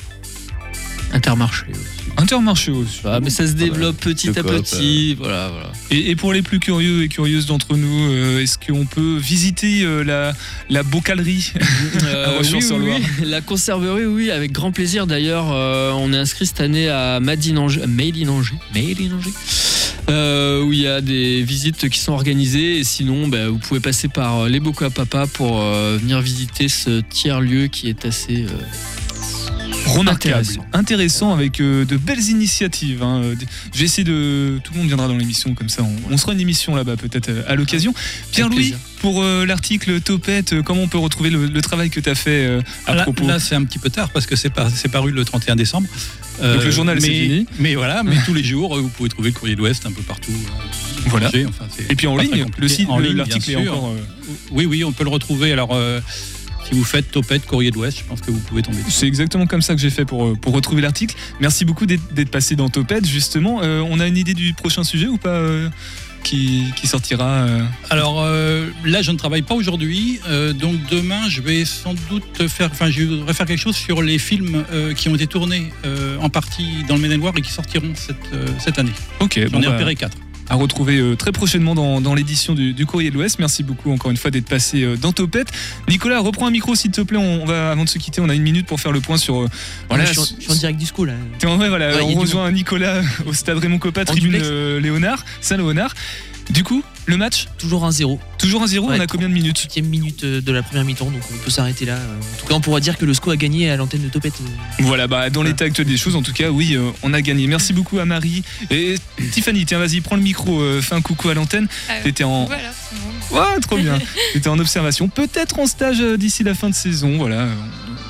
[1.15, 1.67] Intermarché.
[1.71, 2.13] aussi.
[2.17, 3.01] Intermarché aussi.
[3.05, 5.15] Ah, mais ça se développe petit Le à coop, petit.
[5.15, 5.73] Voilà, voilà.
[5.91, 9.83] Et, et pour les plus curieux et curieuses d'entre nous, euh, est-ce qu'on peut visiter
[9.83, 10.33] euh, la,
[10.71, 11.53] la bocalerie
[12.01, 13.29] à Euh, oui, Rochefort-sur-Loire oui, oui.
[13.31, 15.07] La conserverie, oui, avec grand plaisir.
[15.07, 18.99] D'ailleurs, euh, on est inscrit cette année à Made in Angers, Made in Angers, Made
[19.01, 19.31] in Angers,
[20.09, 22.79] euh, où il y a des visites qui sont organisées.
[22.79, 26.21] Et sinon, bah, vous pouvez passer par euh, les Bocaux à Papa pour euh, venir
[26.21, 28.47] visiter ce tiers-lieu qui est assez.
[29.99, 30.67] Remarquable, Intéressant.
[30.73, 33.03] intéressant, avec euh, de belles initiatives.
[33.03, 33.23] hein.
[33.25, 34.59] Euh, de.
[34.63, 37.29] Tout le monde viendra dans l'émission, comme ça on, on sera une émission là-bas peut-être
[37.29, 37.95] euh, à l'occasion.
[38.33, 42.09] Pierre-Louis, pour euh, l'article Topette, euh, comment on peut retrouver le, le travail que tu
[42.09, 44.51] as fait euh, à là, propos là, c'est un petit peu tard parce que c'est
[44.51, 45.89] paru le 31 décembre.
[46.43, 47.47] Euh, Donc le journal, c'est mais- fini.
[47.59, 50.03] Mais voilà, mais tous les jours, vous pouvez trouver le courrier de l'Ouest un peu
[50.03, 50.33] partout.
[50.33, 51.29] euh, Voilà.
[51.49, 53.75] Enfin, c'est Et puis en ligne, le site, En le- ligne, l'article bien est sûr.
[53.75, 53.91] encore.
[53.91, 55.53] euh, Oui, oui, on peut le retrouver.
[55.53, 56.01] Alors, euh,
[56.67, 58.79] si vous faites Topette, courrier de l'Ouest, je pense que vous pouvez tomber.
[58.89, 61.15] C'est exactement comme ça que j'ai fait pour, euh, pour retrouver l'article.
[61.41, 63.61] Merci beaucoup d'être passé dans Topette, justement.
[63.63, 65.69] Euh, on a une idée du prochain sujet ou pas euh,
[66.23, 68.25] qui, qui sortira euh Alors
[68.85, 70.21] là, je ne travaille pas aujourd'hui,
[70.55, 74.19] donc demain, je vais sans doute faire, enfin, je voudrais faire quelque chose sur les
[74.19, 74.65] films
[74.97, 75.73] qui ont été tournés
[76.21, 78.17] en partie dans le Maine-et-Loire et qui sortiront cette,
[78.61, 78.93] cette année.
[79.19, 80.17] Ok, J'en bon ai bah, repéré quatre.
[80.53, 83.39] À retrouver euh, très prochainement dans, dans l'édition du, du Courrier de l'Ouest.
[83.39, 85.49] Merci beaucoup encore une fois d'être passé euh, dans Topette.
[85.89, 87.17] Nicolas, reprends un micro s'il te plaît.
[87.17, 89.41] On, va avant de se quitter, on a une minute pour faire le point sur.
[89.41, 89.49] euh,
[89.89, 91.09] Voilà, je, suis en, direct du school.
[91.09, 91.15] là.
[91.39, 94.37] T'es en vrai, voilà, Ouais, on rejoint Nicolas au stade Raymond Coppa, tribune
[94.79, 95.95] Léonard, Saint-Léonard.
[96.51, 99.67] Du coup, Le match Toujours un 0 Toujours un 0 On a combien de minutes
[99.75, 101.95] 8 minute euh, de la première mi-temps, donc on peut s'arrêter là.
[101.95, 104.09] Euh, En tout cas, on pourra dire que le SCO a gagné à l'antenne de
[104.09, 104.35] Topette.
[104.41, 104.83] euh.
[104.85, 107.47] Voilà, bah, dans l'état actuel des choses, en tout cas, oui, euh, on a gagné.
[107.49, 108.43] Merci beaucoup à Marie.
[108.71, 108.95] Et
[109.33, 111.67] Tiffany, tiens, vas-y, prends le micro, euh, fais un coucou à l'antenne.
[112.05, 112.45] T'étais en.
[112.45, 112.71] Voilà,
[113.31, 113.37] bon.
[113.37, 113.99] Ouais, trop bien.
[114.33, 117.17] T'étais en observation, peut-être en stage euh, d'ici la fin de saison.
[117.19, 117.55] Voilà, euh,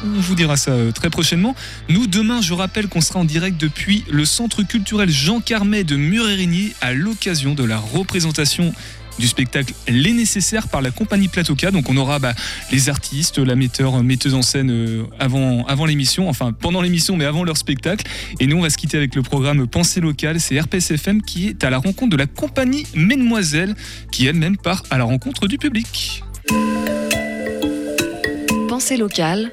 [0.05, 1.55] on vous dira ça euh, très prochainement.
[1.88, 5.96] Nous, demain, je rappelle qu'on sera en direct depuis le centre culturel Jean Carmet de
[5.96, 8.72] Murérigny à l'occasion de la représentation
[9.18, 11.70] du spectacle Les Nécessaires par la compagnie Platoka.
[11.70, 12.34] Donc on aura bah,
[12.70, 17.24] les artistes, la metteur, metteuse en scène euh, avant, avant l'émission, enfin pendant l'émission mais
[17.24, 18.07] avant leur spectacle.
[18.40, 21.64] Et nous on va se quitter avec le programme Pensée locale, c'est RPSFM qui est
[21.64, 23.74] à la rencontre de la compagnie Mesdemoiselles
[24.11, 26.24] qui elle-même part à la rencontre du public.
[28.68, 29.53] Pensée locale,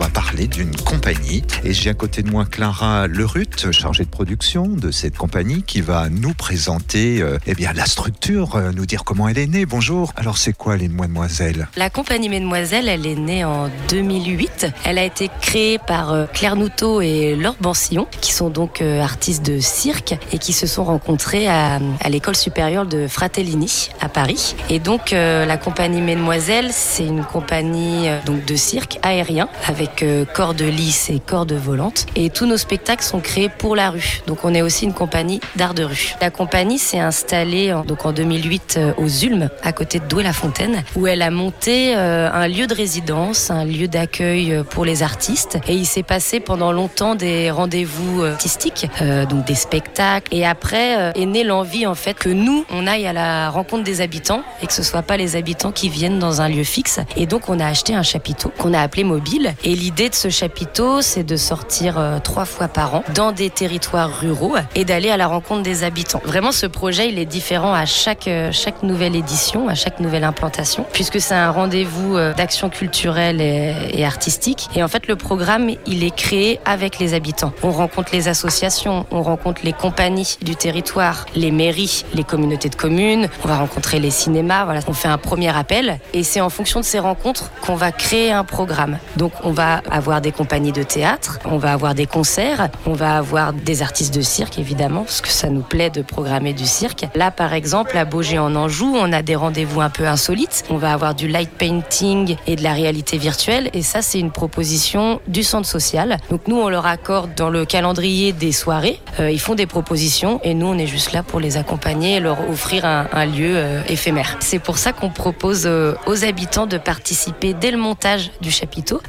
[0.00, 4.66] Va parler d'une compagnie et j'ai à côté de moi Clara Lerut, chargée de production
[4.66, 9.04] de cette compagnie, qui va nous présenter euh, eh bien la structure, euh, nous dire
[9.04, 9.66] comment elle est née.
[9.66, 10.14] Bonjour.
[10.16, 14.68] Alors c'est quoi les Mademoiselles La compagnie Mesdemoiselles, elle est née en 2008.
[14.86, 19.02] Elle a été créée par euh, Claire Noutot et Laure Bansillon, qui sont donc euh,
[19.02, 21.78] artistes de cirque et qui se sont rencontrés à,
[22.08, 24.56] l'école supérieure de Fratellini à Paris.
[24.70, 30.60] Et donc la compagnie Mesdemoiselles, c'est une compagnie donc de cirque aérien avec euh, cordes
[30.60, 32.06] lisses et cordes volantes.
[32.16, 34.20] Et tous nos spectacles sont créés pour la rue.
[34.26, 36.14] Donc on est aussi une compagnie d'art de rue.
[36.20, 40.82] La compagnie s'est installée en, donc en 2008 euh, aux Ulmes, à côté de Douai-la-Fontaine,
[40.96, 45.58] où elle a monté euh, un lieu de résidence, un lieu d'accueil pour les artistes.
[45.68, 48.86] Et il s'est passé pendant longtemps des rendez-vous artistiques,
[49.28, 50.34] donc des spectacles.
[50.34, 54.00] Et après est née l'envie en fait que nous, on aille à la rencontre des
[54.00, 57.00] habitants et que ce soit pas les habitants qui viennent dans un lieu fixe.
[57.16, 59.54] Et donc on a acheté un chapiteau qu'on a appelé mobile.
[59.80, 64.10] L'idée de ce chapiteau, c'est de sortir euh, trois fois par an dans des territoires
[64.20, 66.20] ruraux et d'aller à la rencontre des habitants.
[66.22, 70.24] Vraiment, ce projet, il est différent à chaque, euh, chaque nouvelle édition, à chaque nouvelle
[70.24, 74.68] implantation, puisque c'est un rendez-vous euh, d'action culturelle et, et artistique.
[74.76, 77.54] Et en fait, le programme, il est créé avec les habitants.
[77.62, 82.74] On rencontre les associations, on rencontre les compagnies du territoire, les mairies, les communautés de
[82.74, 84.66] communes, on va rencontrer les cinémas.
[84.66, 87.92] Voilà, on fait un premier appel et c'est en fonction de ces rencontres qu'on va
[87.92, 88.98] créer un programme.
[89.16, 93.16] Donc, on va avoir des compagnies de théâtre, on va avoir des concerts, on va
[93.16, 97.06] avoir des artistes de cirque évidemment, parce que ça nous plaît de programmer du cirque.
[97.14, 100.64] Là, par exemple, à Beaugé en Anjou, on a des rendez-vous un peu insolites.
[100.70, 104.30] On va avoir du light painting et de la réalité virtuelle, et ça, c'est une
[104.30, 106.18] proposition du centre social.
[106.30, 109.00] Donc nous, on leur accorde dans le calendrier des soirées.
[109.18, 112.20] Euh, ils font des propositions, et nous, on est juste là pour les accompagner et
[112.20, 114.36] leur offrir un, lieu euh, éphémère.
[114.40, 119.00] C'est pour ça qu'on propose euh, aux habitants de participer dès le montage du chapiteau.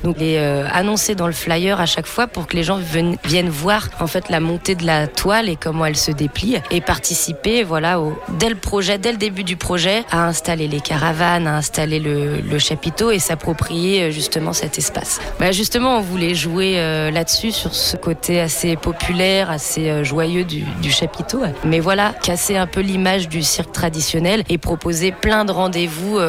[0.42, 4.08] Euh, annoncer dans le flyer à chaque fois pour que les gens viennent, voir en
[4.08, 8.00] fait la montée de la toile et comment elle se déplie et participer voilà
[8.40, 12.60] dès le projet, dès le début du projet à installer les caravanes, à installer le,
[12.60, 15.20] chapiteau et s'approprier euh, justement cet espace.
[15.40, 20.44] Bah justement on voulait jouer euh, là-dessus sur ce côté assez populaire, assez euh, joyeux
[20.44, 21.42] du, chapiteau.
[21.64, 26.20] Mais voilà, casser un peu l'image du cirque traditionnel et proposer plein de rendez-vous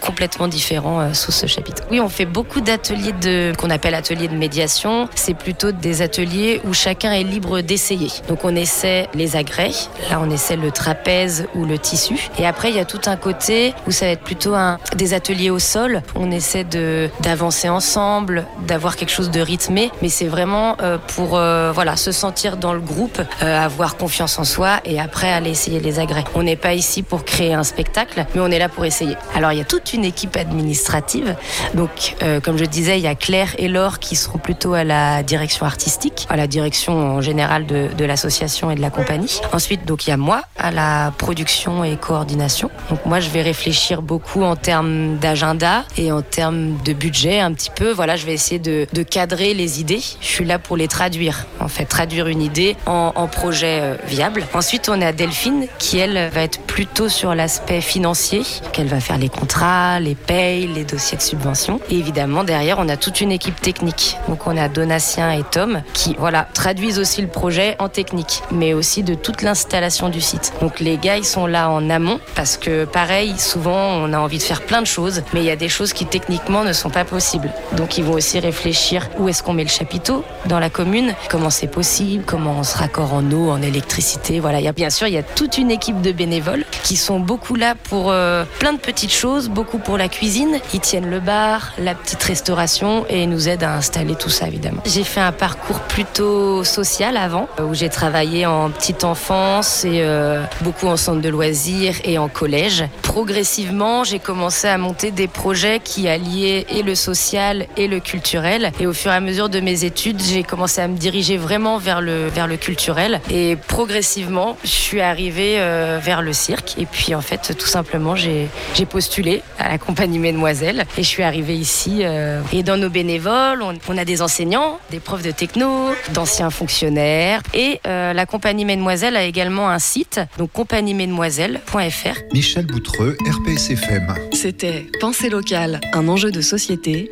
[0.00, 1.82] complètement différents sous ce chapiteau.
[1.90, 5.08] Oui, on fait beaucoup d'ateliers de qu'on appelle ateliers de médiation.
[5.14, 8.08] C'est plutôt des ateliers où chacun est libre d'essayer.
[8.28, 9.72] Donc on essaie les agrès,
[10.10, 12.30] là on essaie le trapèze ou le tissu.
[12.38, 14.54] Et après il y a tout un côté où ça va être plutôt
[14.96, 16.02] des ateliers au sol.
[16.14, 21.36] On essaie de d'avancer ensemble, d'avoir quelque chose de rythmé, mais c'est vraiment euh, pour
[21.36, 25.50] euh, voilà se sentir dans le groupe, euh, avoir confiance en soi et après aller
[25.50, 26.24] essayer les agrès.
[26.34, 29.16] On n'est pas ici pour créer un spectacle, mais on est là pour essayer.
[29.34, 31.36] Alors il y a toute une équipe administrative.
[31.74, 35.22] Donc comme je disais, il y a Claire et Laure qui seront plutôt à la
[35.22, 39.40] direction artistique, à la direction en général de, l'association et de la compagnie.
[39.52, 42.70] Ensuite donc il y a moi à la production et coordination.
[42.88, 47.52] Donc moi je vais réfléchir beaucoup en termes d'agenda et en termes de budget un
[47.52, 47.90] petit peu.
[47.92, 50.00] Voilà, je vais essayer de, cadrer les idées.
[50.20, 51.46] Je suis là pour les traduire.
[51.58, 54.46] En fait, traduire une idée en, en projet euh, viable.
[54.54, 58.42] Ensuite, on a Delphine qui, elle, va être plutôt sur l'aspect financier,
[58.72, 61.80] qu'elle va faire les contrats, les payes, les dossiers de subvention.
[61.90, 64.16] Et évidemment, derrière, on a toute une équipe technique.
[64.28, 68.74] Donc, on a Donatien et Tom qui, voilà, traduisent aussi le projet en technique, mais
[68.74, 70.52] aussi de toute l'installation du site.
[70.60, 74.38] Donc, les gars, ils sont là en amont parce que, pareil, souvent, on a envie
[74.38, 76.90] de faire plein de choses, mais il y a des choses qui techniquement ne sont
[76.90, 77.50] pas possibles.
[77.72, 81.50] Donc, ils vont aussi réfléchir où est-ce qu'on met le chapiteau dans la commune, comment
[81.50, 84.40] c'est possible, comment on se raccorde en eau, en électricité.
[84.40, 87.74] Voilà, bien sûr, il y a toute une équipe de bénévoles qui sont beaucoup là
[87.74, 90.58] pour euh, plein de petites choses, beaucoup pour la cuisine.
[90.74, 94.82] Ils tiennent le bar, la petite restauration et nous aident à installer tout ça évidemment.
[94.84, 100.42] J'ai fait un parcours plutôt social avant, où j'ai travaillé en petite enfance et euh,
[100.62, 102.84] beaucoup en centre de loisirs et en collège.
[103.02, 108.72] Progressivement, j'ai commencé à monter des projets qui alliaient et le social et le culturel.
[108.80, 111.78] Et au fur et à mesure de mes études, j'ai commencé à me diriger vraiment
[111.78, 113.20] vers le, vers le culturel.
[113.30, 116.74] Et progressivement, je suis arrivée euh, vers le cirque.
[116.78, 118.48] Et puis en fait, tout simplement, j'ai
[118.88, 120.84] postulé à la compagnie Mesdemoiselles.
[120.98, 122.00] Et je suis arrivée ici.
[122.00, 126.50] euh, et dans nos bénévoles, on, on a des enseignants, des profs de techno, d'anciens
[126.50, 127.42] fonctionnaires.
[127.54, 132.18] Et euh, la compagnie Mesdemoiselles a également un site, donc compagniemesdemoiselles.fr.
[132.32, 134.14] Michel Boutreux, RPSFM.
[134.32, 137.10] C'était Pensée locale, un enjeu de société.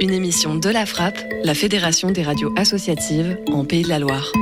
[0.00, 4.32] Une émission de la Frappe, la Fédération des radios associatives en Pays de la Loire.